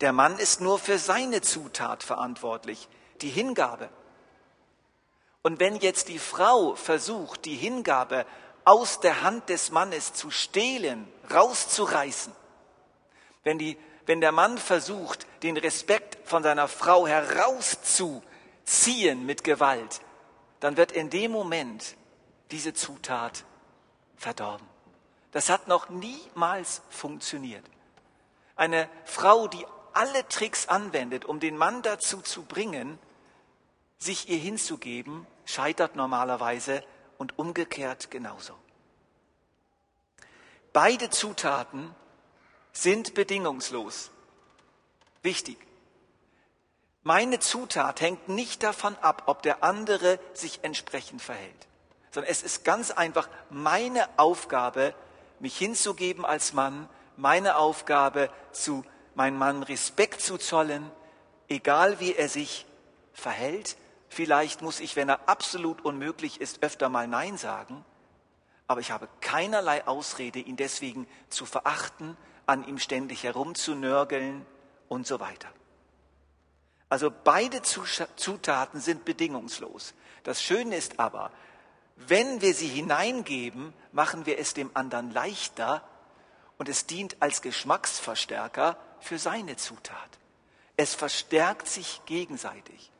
Der 0.00 0.12
Mann 0.12 0.38
ist 0.38 0.60
nur 0.60 0.78
für 0.78 0.98
seine 0.98 1.42
Zutat 1.42 2.02
verantwortlich, 2.02 2.88
die 3.20 3.28
Hingabe. 3.28 3.90
Und 5.42 5.60
wenn 5.60 5.76
jetzt 5.76 6.08
die 6.08 6.18
Frau 6.18 6.74
versucht, 6.74 7.44
die 7.44 7.56
Hingabe 7.56 8.26
aus 8.64 9.00
der 9.00 9.22
Hand 9.22 9.48
des 9.48 9.70
Mannes 9.70 10.12
zu 10.12 10.30
stehlen, 10.30 11.10
rauszureißen, 11.30 12.32
wenn 13.42 13.58
die 13.58 13.78
wenn 14.10 14.20
der 14.20 14.32
Mann 14.32 14.58
versucht, 14.58 15.24
den 15.44 15.56
Respekt 15.56 16.18
von 16.28 16.42
seiner 16.42 16.66
Frau 16.66 17.06
herauszuziehen 17.06 19.24
mit 19.24 19.44
Gewalt, 19.44 20.00
dann 20.58 20.76
wird 20.76 20.90
in 20.90 21.10
dem 21.10 21.30
Moment 21.30 21.94
diese 22.50 22.74
Zutat 22.74 23.44
verdorben. 24.16 24.66
Das 25.30 25.48
hat 25.48 25.68
noch 25.68 25.90
niemals 25.90 26.82
funktioniert. 26.90 27.64
Eine 28.56 28.88
Frau, 29.04 29.46
die 29.46 29.64
alle 29.92 30.26
Tricks 30.26 30.66
anwendet, 30.66 31.24
um 31.24 31.38
den 31.38 31.56
Mann 31.56 31.82
dazu 31.82 32.20
zu 32.20 32.42
bringen, 32.42 32.98
sich 34.00 34.28
ihr 34.28 34.38
hinzugeben, 34.38 35.26
scheitert 35.44 35.94
normalerweise 35.94 36.82
und 37.18 37.38
umgekehrt 37.38 38.10
genauso. 38.10 38.54
Beide 40.72 41.10
Zutaten 41.10 41.94
sind 42.72 43.14
bedingungslos. 43.14 44.10
Wichtig. 45.22 45.58
Meine 47.02 47.40
Zutat 47.40 48.00
hängt 48.00 48.28
nicht 48.28 48.62
davon 48.62 48.96
ab, 48.96 49.24
ob 49.26 49.42
der 49.42 49.62
andere 49.62 50.18
sich 50.32 50.60
entsprechend 50.62 51.22
verhält, 51.22 51.68
sondern 52.10 52.30
es 52.30 52.42
ist 52.42 52.64
ganz 52.64 52.90
einfach 52.90 53.28
meine 53.48 54.08
Aufgabe, 54.18 54.94
mich 55.40 55.56
hinzugeben 55.56 56.24
als 56.24 56.52
Mann, 56.52 56.88
meine 57.16 57.56
Aufgabe, 57.56 58.30
zu 58.52 58.84
meinem 59.14 59.38
Mann 59.38 59.62
Respekt 59.62 60.20
zu 60.20 60.38
zollen, 60.38 60.90
egal 61.48 62.00
wie 62.00 62.14
er 62.14 62.28
sich 62.28 62.66
verhält. 63.12 63.76
Vielleicht 64.12 64.60
muss 64.60 64.80
ich, 64.80 64.96
wenn 64.96 65.08
er 65.08 65.28
absolut 65.28 65.84
unmöglich 65.84 66.40
ist, 66.40 66.64
öfter 66.64 66.88
mal 66.88 67.06
Nein 67.06 67.38
sagen, 67.38 67.84
aber 68.66 68.80
ich 68.80 68.90
habe 68.90 69.08
keinerlei 69.20 69.86
Ausrede, 69.86 70.40
ihn 70.40 70.56
deswegen 70.56 71.06
zu 71.28 71.46
verachten 71.46 72.16
an 72.44 72.66
ihm 72.66 72.78
ständig 72.78 73.22
herumzunörgeln 73.22 74.44
und 74.88 75.06
so 75.06 75.20
weiter. 75.20 75.48
Also 76.88 77.12
beide 77.22 77.62
Zutaten 77.62 78.80
sind 78.80 79.04
bedingungslos. 79.04 79.94
Das 80.24 80.42
Schöne 80.42 80.74
ist 80.74 80.98
aber, 80.98 81.30
wenn 81.94 82.40
wir 82.40 82.52
sie 82.52 82.66
hineingeben, 82.66 83.72
machen 83.92 84.26
wir 84.26 84.40
es 84.40 84.54
dem 84.54 84.72
anderen 84.74 85.12
leichter 85.12 85.88
und 86.58 86.68
es 86.68 86.86
dient 86.86 87.16
als 87.20 87.42
Geschmacksverstärker 87.42 88.76
für 88.98 89.20
seine 89.20 89.56
Zutat. 89.56 90.18
Es 90.76 90.96
verstärkt 90.96 91.68
sich 91.68 92.00
gegenseitig. 92.06 92.90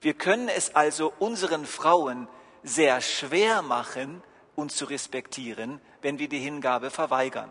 Wir 0.00 0.14
können 0.14 0.48
es 0.48 0.74
also 0.74 1.12
unseren 1.18 1.66
Frauen 1.66 2.28
sehr 2.62 3.00
schwer 3.00 3.62
machen, 3.62 4.22
uns 4.54 4.76
zu 4.76 4.86
respektieren, 4.86 5.80
wenn 6.02 6.18
wir 6.18 6.28
die 6.28 6.38
Hingabe 6.38 6.90
verweigern. 6.90 7.50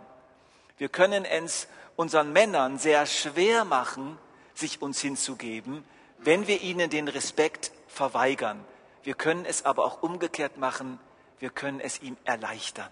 Wir 0.77 0.89
können 0.89 1.25
es 1.25 1.67
unseren 1.95 2.33
Männern 2.33 2.77
sehr 2.77 3.05
schwer 3.05 3.63
machen, 3.63 4.17
sich 4.53 4.81
uns 4.81 4.99
hinzugeben, 4.99 5.85
wenn 6.17 6.47
wir 6.47 6.61
ihnen 6.61 6.89
den 6.89 7.07
Respekt 7.07 7.71
verweigern. 7.87 8.63
Wir 9.03 9.13
können 9.13 9.45
es 9.45 9.65
aber 9.65 9.85
auch 9.85 10.01
umgekehrt 10.01 10.57
machen, 10.57 10.99
wir 11.39 11.49
können 11.49 11.79
es 11.79 12.01
ihm 12.01 12.17
erleichtern. 12.23 12.89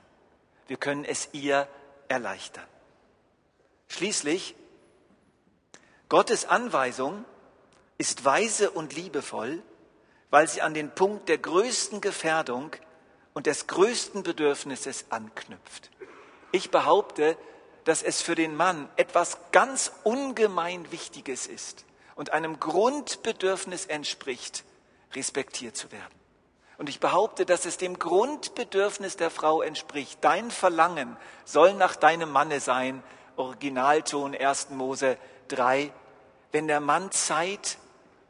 Wir 0.67 0.77
können 0.77 1.05
es 1.05 1.29
ihr 1.33 1.67
erleichtern. 2.07 2.67
Schließlich, 3.87 4.55
Gottes 6.09 6.45
Anweisung 6.45 7.25
ist 8.03 8.25
weise 8.25 8.69
und 8.69 8.93
liebevoll, 8.93 9.63
weil 10.29 10.45
sie 10.49 10.61
an 10.61 10.73
den 10.73 10.93
Punkt 10.93 11.29
der 11.29 11.37
größten 11.37 12.01
Gefährdung 12.01 12.71
und 13.33 13.45
des 13.45 13.65
größten 13.67 14.23
Bedürfnisses 14.23 15.05
anknüpft. 15.09 15.89
Ich 16.51 16.69
behaupte, 16.69 17.37
dass 17.85 18.03
es 18.03 18.21
für 18.21 18.35
den 18.35 18.57
Mann 18.57 18.89
etwas 18.97 19.37
ganz 19.53 19.89
ungemein 20.03 20.91
Wichtiges 20.91 21.47
ist 21.47 21.85
und 22.15 22.33
einem 22.33 22.59
Grundbedürfnis 22.59 23.85
entspricht, 23.85 24.65
respektiert 25.13 25.77
zu 25.77 25.89
werden. 25.93 26.19
Und 26.77 26.89
ich 26.89 26.99
behaupte, 26.99 27.45
dass 27.45 27.63
es 27.63 27.77
dem 27.77 27.97
Grundbedürfnis 27.99 29.15
der 29.15 29.29
Frau 29.29 29.61
entspricht. 29.61 30.17
Dein 30.19 30.51
Verlangen 30.51 31.15
soll 31.45 31.73
nach 31.73 31.95
deinem 31.95 32.31
Manne 32.33 32.59
sein, 32.59 33.01
Originalton 33.37 34.35
1. 34.35 34.71
Mose 34.71 35.17
3, 35.47 35.89
wenn 36.51 36.67
der 36.67 36.81
Mann 36.81 37.09
Zeit 37.09 37.77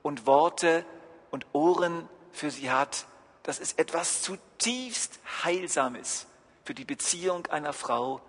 und 0.03 0.27
Worte 0.27 0.85
und 1.31 1.47
Ohren 1.53 2.07
für 2.31 2.51
sie 2.51 2.69
hat, 2.69 3.07
das 3.41 3.59
ist 3.59 3.79
etwas 3.79 4.21
zutiefst 4.21 5.19
Heilsames 5.43 6.27
für 6.63 6.75
die 6.75 6.85
Beziehung 6.85 7.47
einer 7.47 7.73
Frau 7.73 8.21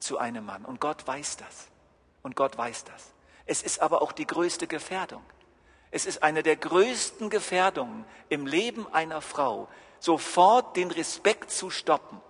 zu 0.00 0.18
einem 0.18 0.44
Mann. 0.44 0.64
Und 0.64 0.80
Gott 0.80 1.06
weiß 1.06 1.36
das. 1.36 1.68
Und 2.22 2.34
Gott 2.34 2.58
weiß 2.58 2.84
das. 2.84 3.12
Es 3.46 3.62
ist 3.62 3.80
aber 3.80 4.02
auch 4.02 4.12
die 4.12 4.26
größte 4.26 4.66
Gefährdung. 4.66 5.22
Es 5.90 6.04
ist 6.04 6.22
eine 6.22 6.42
der 6.42 6.56
größten 6.56 7.30
Gefährdungen 7.30 8.04
im 8.28 8.46
Leben 8.46 8.86
einer 8.92 9.22
Frau, 9.22 9.68
sofort 10.00 10.76
den 10.76 10.90
Respekt 10.90 11.50
zu 11.50 11.70
stoppen, 11.70 12.20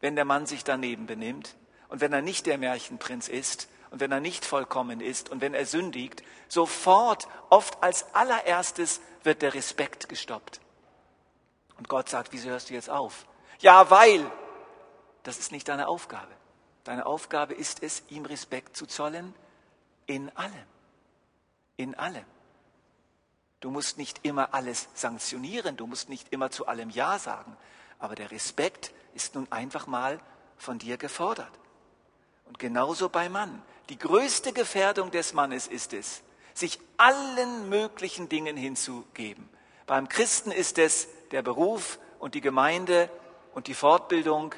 wenn 0.00 0.14
der 0.14 0.24
Mann 0.24 0.46
sich 0.46 0.62
daneben 0.62 1.06
benimmt 1.06 1.56
und 1.88 2.00
wenn 2.00 2.12
er 2.12 2.22
nicht 2.22 2.46
der 2.46 2.58
Märchenprinz 2.58 3.28
ist 3.28 3.68
und 3.90 4.00
wenn 4.00 4.12
er 4.12 4.20
nicht 4.20 4.44
vollkommen 4.44 5.00
ist 5.00 5.30
und 5.30 5.40
wenn 5.40 5.54
er 5.54 5.66
sündigt, 5.66 6.22
sofort, 6.48 7.28
oft 7.50 7.82
als 7.82 8.14
allererstes 8.14 9.00
wird 9.22 9.42
der 9.42 9.54
Respekt 9.54 10.08
gestoppt. 10.08 10.60
Und 11.76 11.88
Gott 11.88 12.08
sagt, 12.08 12.32
wieso 12.32 12.50
hörst 12.50 12.70
du 12.70 12.74
jetzt 12.74 12.90
auf? 12.90 13.26
Ja, 13.60 13.90
weil. 13.90 14.30
Das 15.22 15.38
ist 15.38 15.52
nicht 15.52 15.68
deine 15.68 15.88
Aufgabe. 15.88 16.32
Deine 16.84 17.06
Aufgabe 17.06 17.54
ist 17.54 17.82
es, 17.82 18.02
ihm 18.08 18.24
Respekt 18.24 18.76
zu 18.76 18.86
zollen 18.86 19.34
in 20.06 20.34
allem. 20.36 20.54
In 21.76 21.94
allem. 21.94 22.24
Du 23.60 23.70
musst 23.70 23.98
nicht 23.98 24.24
immer 24.24 24.54
alles 24.54 24.88
sanktionieren, 24.94 25.76
du 25.76 25.86
musst 25.86 26.08
nicht 26.08 26.32
immer 26.32 26.50
zu 26.50 26.66
allem 26.66 26.90
Ja 26.90 27.18
sagen, 27.18 27.56
aber 27.98 28.14
der 28.14 28.30
Respekt 28.30 28.92
ist 29.14 29.34
nun 29.34 29.50
einfach 29.50 29.86
mal 29.86 30.18
von 30.56 30.78
dir 30.78 30.96
gefordert. 30.96 31.50
Und 32.46 32.58
genauso 32.58 33.08
beim 33.08 33.32
Mann. 33.32 33.62
Die 33.88 33.98
größte 33.98 34.52
Gefährdung 34.52 35.10
des 35.10 35.32
Mannes 35.32 35.66
ist 35.66 35.92
es, 35.92 36.22
sich 36.54 36.78
allen 36.96 37.68
möglichen 37.68 38.28
Dingen 38.28 38.56
hinzugeben. 38.56 39.48
Beim 39.86 40.08
Christen 40.08 40.50
ist 40.50 40.78
es 40.78 41.08
der 41.30 41.42
Beruf 41.42 41.98
und 42.18 42.34
die 42.34 42.40
Gemeinde 42.40 43.10
und 43.54 43.66
die 43.66 43.74
Fortbildung, 43.74 44.54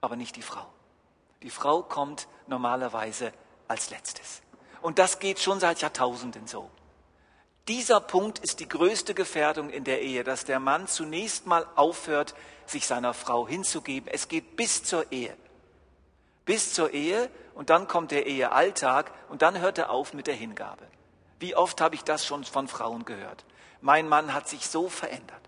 aber 0.00 0.16
nicht 0.16 0.36
die 0.36 0.42
Frau. 0.42 0.66
Die 1.42 1.50
Frau 1.50 1.82
kommt 1.82 2.26
normalerweise 2.46 3.32
als 3.68 3.90
letztes. 3.90 4.42
Und 4.82 4.98
das 4.98 5.18
geht 5.18 5.38
schon 5.38 5.60
seit 5.60 5.80
Jahrtausenden 5.80 6.46
so. 6.46 6.70
Dieser 7.68 8.00
Punkt 8.00 8.40
ist 8.40 8.58
die 8.58 8.68
größte 8.68 9.14
Gefährdung 9.14 9.70
in 9.70 9.84
der 9.84 10.02
Ehe, 10.02 10.24
dass 10.24 10.44
der 10.44 10.58
Mann 10.58 10.88
zunächst 10.88 11.46
mal 11.46 11.66
aufhört, 11.76 12.34
sich 12.66 12.86
seiner 12.86 13.14
Frau 13.14 13.46
hinzugeben. 13.46 14.10
Es 14.12 14.26
geht 14.26 14.56
bis 14.56 14.82
zur 14.82 15.12
Ehe. 15.12 15.36
Bis 16.44 16.72
zur 16.72 16.92
Ehe 16.92 17.30
und 17.54 17.70
dann 17.70 17.88
kommt 17.88 18.10
der 18.10 18.26
Ehealltag 18.26 19.12
und 19.28 19.42
dann 19.42 19.60
hört 19.60 19.78
er 19.78 19.90
auf 19.90 20.14
mit 20.14 20.26
der 20.26 20.34
Hingabe. 20.34 20.86
Wie 21.38 21.54
oft 21.54 21.80
habe 21.80 21.94
ich 21.94 22.04
das 22.04 22.26
schon 22.26 22.44
von 22.44 22.68
Frauen 22.68 23.04
gehört? 23.04 23.44
Mein 23.80 24.08
Mann 24.08 24.34
hat 24.34 24.48
sich 24.48 24.68
so 24.68 24.88
verändert. 24.88 25.40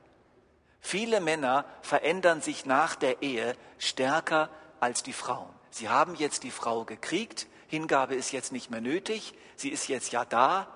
Viele 0.80 1.20
Männer 1.20 1.64
verändern 1.82 2.40
sich 2.40 2.66
nach 2.66 2.96
der 2.96 3.22
Ehe 3.22 3.56
stärker 3.78 4.48
als 4.80 5.02
die 5.02 5.12
Frauen. 5.12 5.52
Sie 5.70 5.88
haben 5.88 6.14
jetzt 6.16 6.42
die 6.42 6.50
Frau 6.50 6.84
gekriegt, 6.84 7.46
Hingabe 7.68 8.14
ist 8.14 8.32
jetzt 8.32 8.52
nicht 8.52 8.70
mehr 8.70 8.80
nötig, 8.80 9.34
sie 9.56 9.70
ist 9.70 9.88
jetzt 9.88 10.12
ja 10.12 10.24
da, 10.24 10.66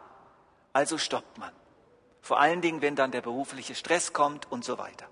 also 0.72 0.96
stoppt 0.96 1.38
man. 1.38 1.52
Vor 2.22 2.40
allen 2.40 2.62
Dingen, 2.62 2.83
wenn 2.83 2.96
dann 2.96 3.11
der 3.11 3.20
berufliche 3.20 3.74
Stress 3.74 4.12
kommt 4.12 4.50
und 4.50 4.64
so 4.64 4.79
weiter. 4.79 5.07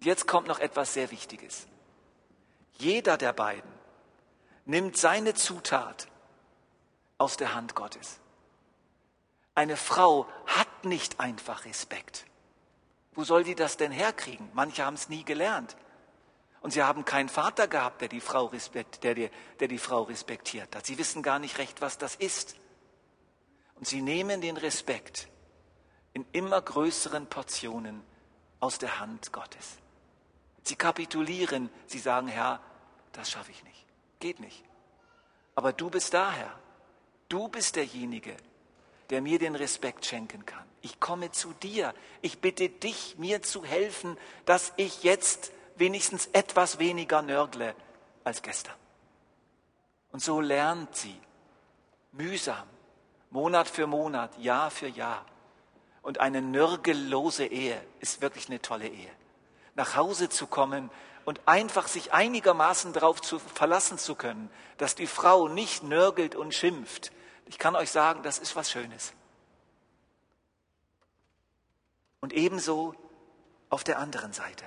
Jetzt 0.00 0.26
kommt 0.26 0.48
noch 0.48 0.58
etwas 0.58 0.94
sehr 0.94 1.10
Wichtiges. 1.10 1.66
Jeder 2.78 3.16
der 3.16 3.32
beiden 3.32 3.70
nimmt 4.64 4.96
seine 4.96 5.34
Zutat 5.34 6.08
aus 7.18 7.36
der 7.36 7.54
Hand 7.54 7.74
Gottes. 7.74 8.20
Eine 9.54 9.76
Frau 9.76 10.26
hat 10.46 10.84
nicht 10.84 11.20
einfach 11.20 11.64
Respekt. 11.64 12.26
Wo 13.14 13.24
soll 13.24 13.44
die 13.44 13.54
das 13.54 13.76
denn 13.76 13.92
herkriegen? 13.92 14.48
Manche 14.54 14.84
haben 14.84 14.94
es 14.94 15.08
nie 15.08 15.24
gelernt. 15.24 15.76
Und 16.62 16.72
sie 16.72 16.82
haben 16.82 17.04
keinen 17.04 17.28
Vater 17.28 17.68
gehabt, 17.68 18.00
der 18.00 18.08
die, 18.08 18.20
Frau 18.20 18.46
respekt, 18.46 19.04
der, 19.04 19.14
die, 19.14 19.30
der 19.60 19.68
die 19.68 19.78
Frau 19.78 20.02
respektiert 20.02 20.74
hat. 20.74 20.86
Sie 20.86 20.96
wissen 20.96 21.22
gar 21.22 21.38
nicht 21.38 21.58
recht, 21.58 21.80
was 21.80 21.98
das 21.98 22.14
ist. 22.14 22.56
Und 23.74 23.86
sie 23.86 24.00
nehmen 24.00 24.40
den 24.40 24.56
Respekt 24.56 25.28
in 26.12 26.24
immer 26.32 26.62
größeren 26.62 27.26
Portionen 27.26 28.02
aus 28.60 28.78
der 28.78 29.00
Hand 29.00 29.32
Gottes. 29.32 29.78
Sie 30.62 30.76
kapitulieren, 30.76 31.70
sie 31.86 31.98
sagen, 31.98 32.28
Herr, 32.28 32.60
das 33.12 33.30
schaffe 33.30 33.50
ich 33.50 33.62
nicht, 33.64 33.86
geht 34.20 34.40
nicht. 34.40 34.64
Aber 35.54 35.72
du 35.72 35.90
bist 35.90 36.14
da, 36.14 36.32
Herr. 36.32 36.58
Du 37.28 37.48
bist 37.48 37.76
derjenige, 37.76 38.36
der 39.10 39.22
mir 39.22 39.38
den 39.38 39.54
Respekt 39.54 40.06
schenken 40.06 40.46
kann. 40.46 40.64
Ich 40.80 41.00
komme 41.00 41.30
zu 41.30 41.52
dir. 41.54 41.94
Ich 42.20 42.40
bitte 42.40 42.68
dich, 42.68 43.16
mir 43.18 43.42
zu 43.42 43.64
helfen, 43.64 44.16
dass 44.44 44.72
ich 44.76 45.02
jetzt 45.02 45.52
wenigstens 45.76 46.26
etwas 46.32 46.78
weniger 46.78 47.22
nörgle 47.22 47.74
als 48.24 48.42
gestern. 48.42 48.74
Und 50.10 50.22
so 50.22 50.40
lernt 50.40 50.94
sie 50.94 51.18
mühsam, 52.12 52.68
Monat 53.30 53.68
für 53.68 53.86
Monat, 53.86 54.36
Jahr 54.38 54.70
für 54.70 54.88
Jahr. 54.88 55.24
Und 56.02 56.20
eine 56.20 56.42
nörgellose 56.42 57.46
Ehe 57.46 57.80
ist 58.00 58.20
wirklich 58.20 58.48
eine 58.48 58.60
tolle 58.60 58.88
Ehe. 58.88 59.10
Nach 59.74 59.96
Hause 59.96 60.28
zu 60.28 60.46
kommen 60.46 60.90
und 61.24 61.40
einfach 61.46 61.88
sich 61.88 62.12
einigermaßen 62.12 62.92
darauf 62.92 63.20
zu 63.20 63.38
verlassen 63.38 63.98
zu 63.98 64.14
können, 64.14 64.50
dass 64.78 64.94
die 64.94 65.06
Frau 65.06 65.48
nicht 65.48 65.82
nörgelt 65.82 66.34
und 66.34 66.54
schimpft, 66.54 67.12
ich 67.46 67.58
kann 67.58 67.76
euch 67.76 67.90
sagen, 67.90 68.22
das 68.22 68.38
ist 68.38 68.56
was 68.56 68.70
Schönes. 68.70 69.12
Und 72.20 72.32
ebenso 72.32 72.94
auf 73.68 73.84
der 73.84 73.98
anderen 73.98 74.32
Seite. 74.32 74.64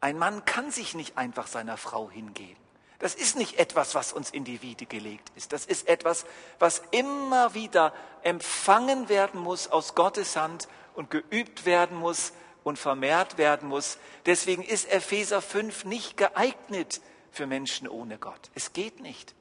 Ein 0.00 0.18
Mann 0.18 0.44
kann 0.44 0.70
sich 0.70 0.94
nicht 0.94 1.18
einfach 1.18 1.46
seiner 1.46 1.76
Frau 1.76 2.10
hingeben. 2.10 2.60
Das 2.98 3.14
ist 3.14 3.36
nicht 3.36 3.58
etwas, 3.58 3.94
was 3.94 4.12
uns 4.12 4.30
in 4.30 4.44
die 4.44 4.60
Wiege 4.60 4.86
gelegt 4.86 5.30
ist. 5.34 5.52
Das 5.52 5.66
ist 5.66 5.88
etwas, 5.88 6.26
was 6.58 6.82
immer 6.90 7.54
wieder 7.54 7.94
empfangen 8.22 9.08
werden 9.08 9.40
muss 9.40 9.68
aus 9.68 9.94
Gottes 9.94 10.36
Hand 10.36 10.68
und 10.94 11.10
geübt 11.10 11.64
werden 11.64 11.96
muss 11.96 12.32
und 12.70 12.78
vermehrt 12.78 13.36
werden 13.36 13.68
muss. 13.68 13.98
Deswegen 14.26 14.62
ist 14.62 14.88
Epheser 14.90 15.42
5 15.42 15.84
nicht 15.84 16.16
geeignet 16.16 17.00
für 17.32 17.46
Menschen 17.46 17.88
ohne 17.88 18.16
Gott. 18.16 18.50
Es 18.54 18.72
geht 18.72 19.00
nicht. 19.00 19.34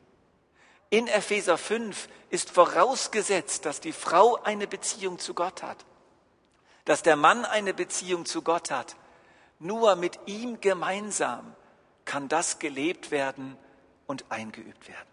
In 0.89 1.07
Epheser 1.07 1.59
5 1.59 2.09
ist 2.31 2.49
vorausgesetzt, 2.49 3.65
dass 3.65 3.81
die 3.81 3.93
Frau 3.93 4.41
eine 4.41 4.65
Beziehung 4.65 5.19
zu 5.19 5.35
Gott 5.35 5.61
hat, 5.61 5.85
dass 6.85 7.03
der 7.03 7.15
Mann 7.15 7.45
eine 7.45 7.75
Beziehung 7.75 8.25
zu 8.25 8.41
Gott 8.41 8.71
hat. 8.71 8.95
Nur 9.59 9.95
mit 9.95 10.19
ihm 10.25 10.59
gemeinsam 10.59 11.55
kann 12.05 12.29
das 12.29 12.57
gelebt 12.57 13.11
werden 13.11 13.57
und 14.07 14.25
eingeübt 14.31 14.87
werden. 14.87 15.09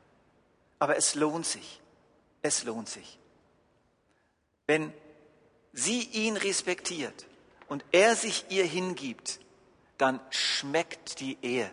Aber 0.79 0.96
es 0.96 1.14
lohnt 1.14 1.44
sich. 1.44 1.83
Es 2.40 2.64
lohnt 2.64 2.88
sich. 2.88 3.18
Wenn 4.66 4.94
sie 5.74 6.00
ihn 6.00 6.38
respektiert 6.38 7.26
und 7.68 7.85
er 7.92 8.16
sich 8.16 8.46
ihr 8.50 8.64
hingibt, 8.64 9.40
dann 9.98 10.20
schmeckt 10.31 11.20
die 11.20 11.38
Ehe. 11.42 11.70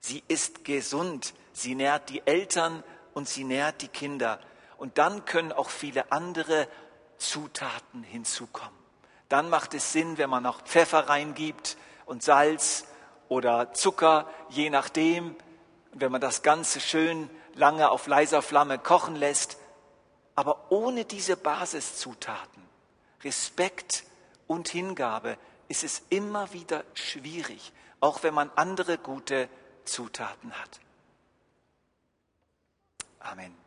Sie 0.00 0.22
ist 0.28 0.64
gesund, 0.64 1.34
sie 1.52 1.74
nährt 1.74 2.08
die 2.08 2.26
Eltern 2.26 2.82
und 3.14 3.28
sie 3.28 3.44
nährt 3.44 3.82
die 3.82 3.88
Kinder. 3.88 4.40
Und 4.76 4.98
dann 4.98 5.24
können 5.24 5.52
auch 5.52 5.70
viele 5.70 6.10
andere 6.10 6.66
Zutaten 7.18 8.02
hinzukommen. 8.02 8.76
Dann 9.28 9.48
macht 9.48 9.74
es 9.74 9.92
Sinn, 9.92 10.18
wenn 10.18 10.28
man 10.28 10.42
noch 10.42 10.62
Pfeffer 10.62 11.08
reingibt 11.08 11.76
und 12.04 12.22
Salz 12.22 12.86
oder 13.28 13.72
Zucker, 13.72 14.28
je 14.50 14.70
nachdem. 14.70 15.36
Wenn 15.92 16.10
man 16.10 16.20
das 16.20 16.42
Ganze 16.42 16.80
schön 16.80 17.30
lange 17.54 17.90
auf 17.90 18.06
leiser 18.06 18.42
Flamme 18.42 18.78
kochen 18.78 19.14
lässt. 19.14 19.58
Aber 20.34 20.70
ohne 20.70 21.04
diese 21.04 21.36
Basiszutaten, 21.36 22.62
Respekt 23.22 24.04
und 24.52 24.68
Hingabe, 24.68 25.38
ist 25.68 25.82
es 25.82 26.02
immer 26.10 26.52
wieder 26.52 26.84
schwierig, 26.94 27.72
auch 28.00 28.22
wenn 28.22 28.34
man 28.34 28.50
andere 28.54 28.98
gute 28.98 29.48
Zutaten 29.84 30.52
hat. 30.52 30.80
Amen. 33.20 33.61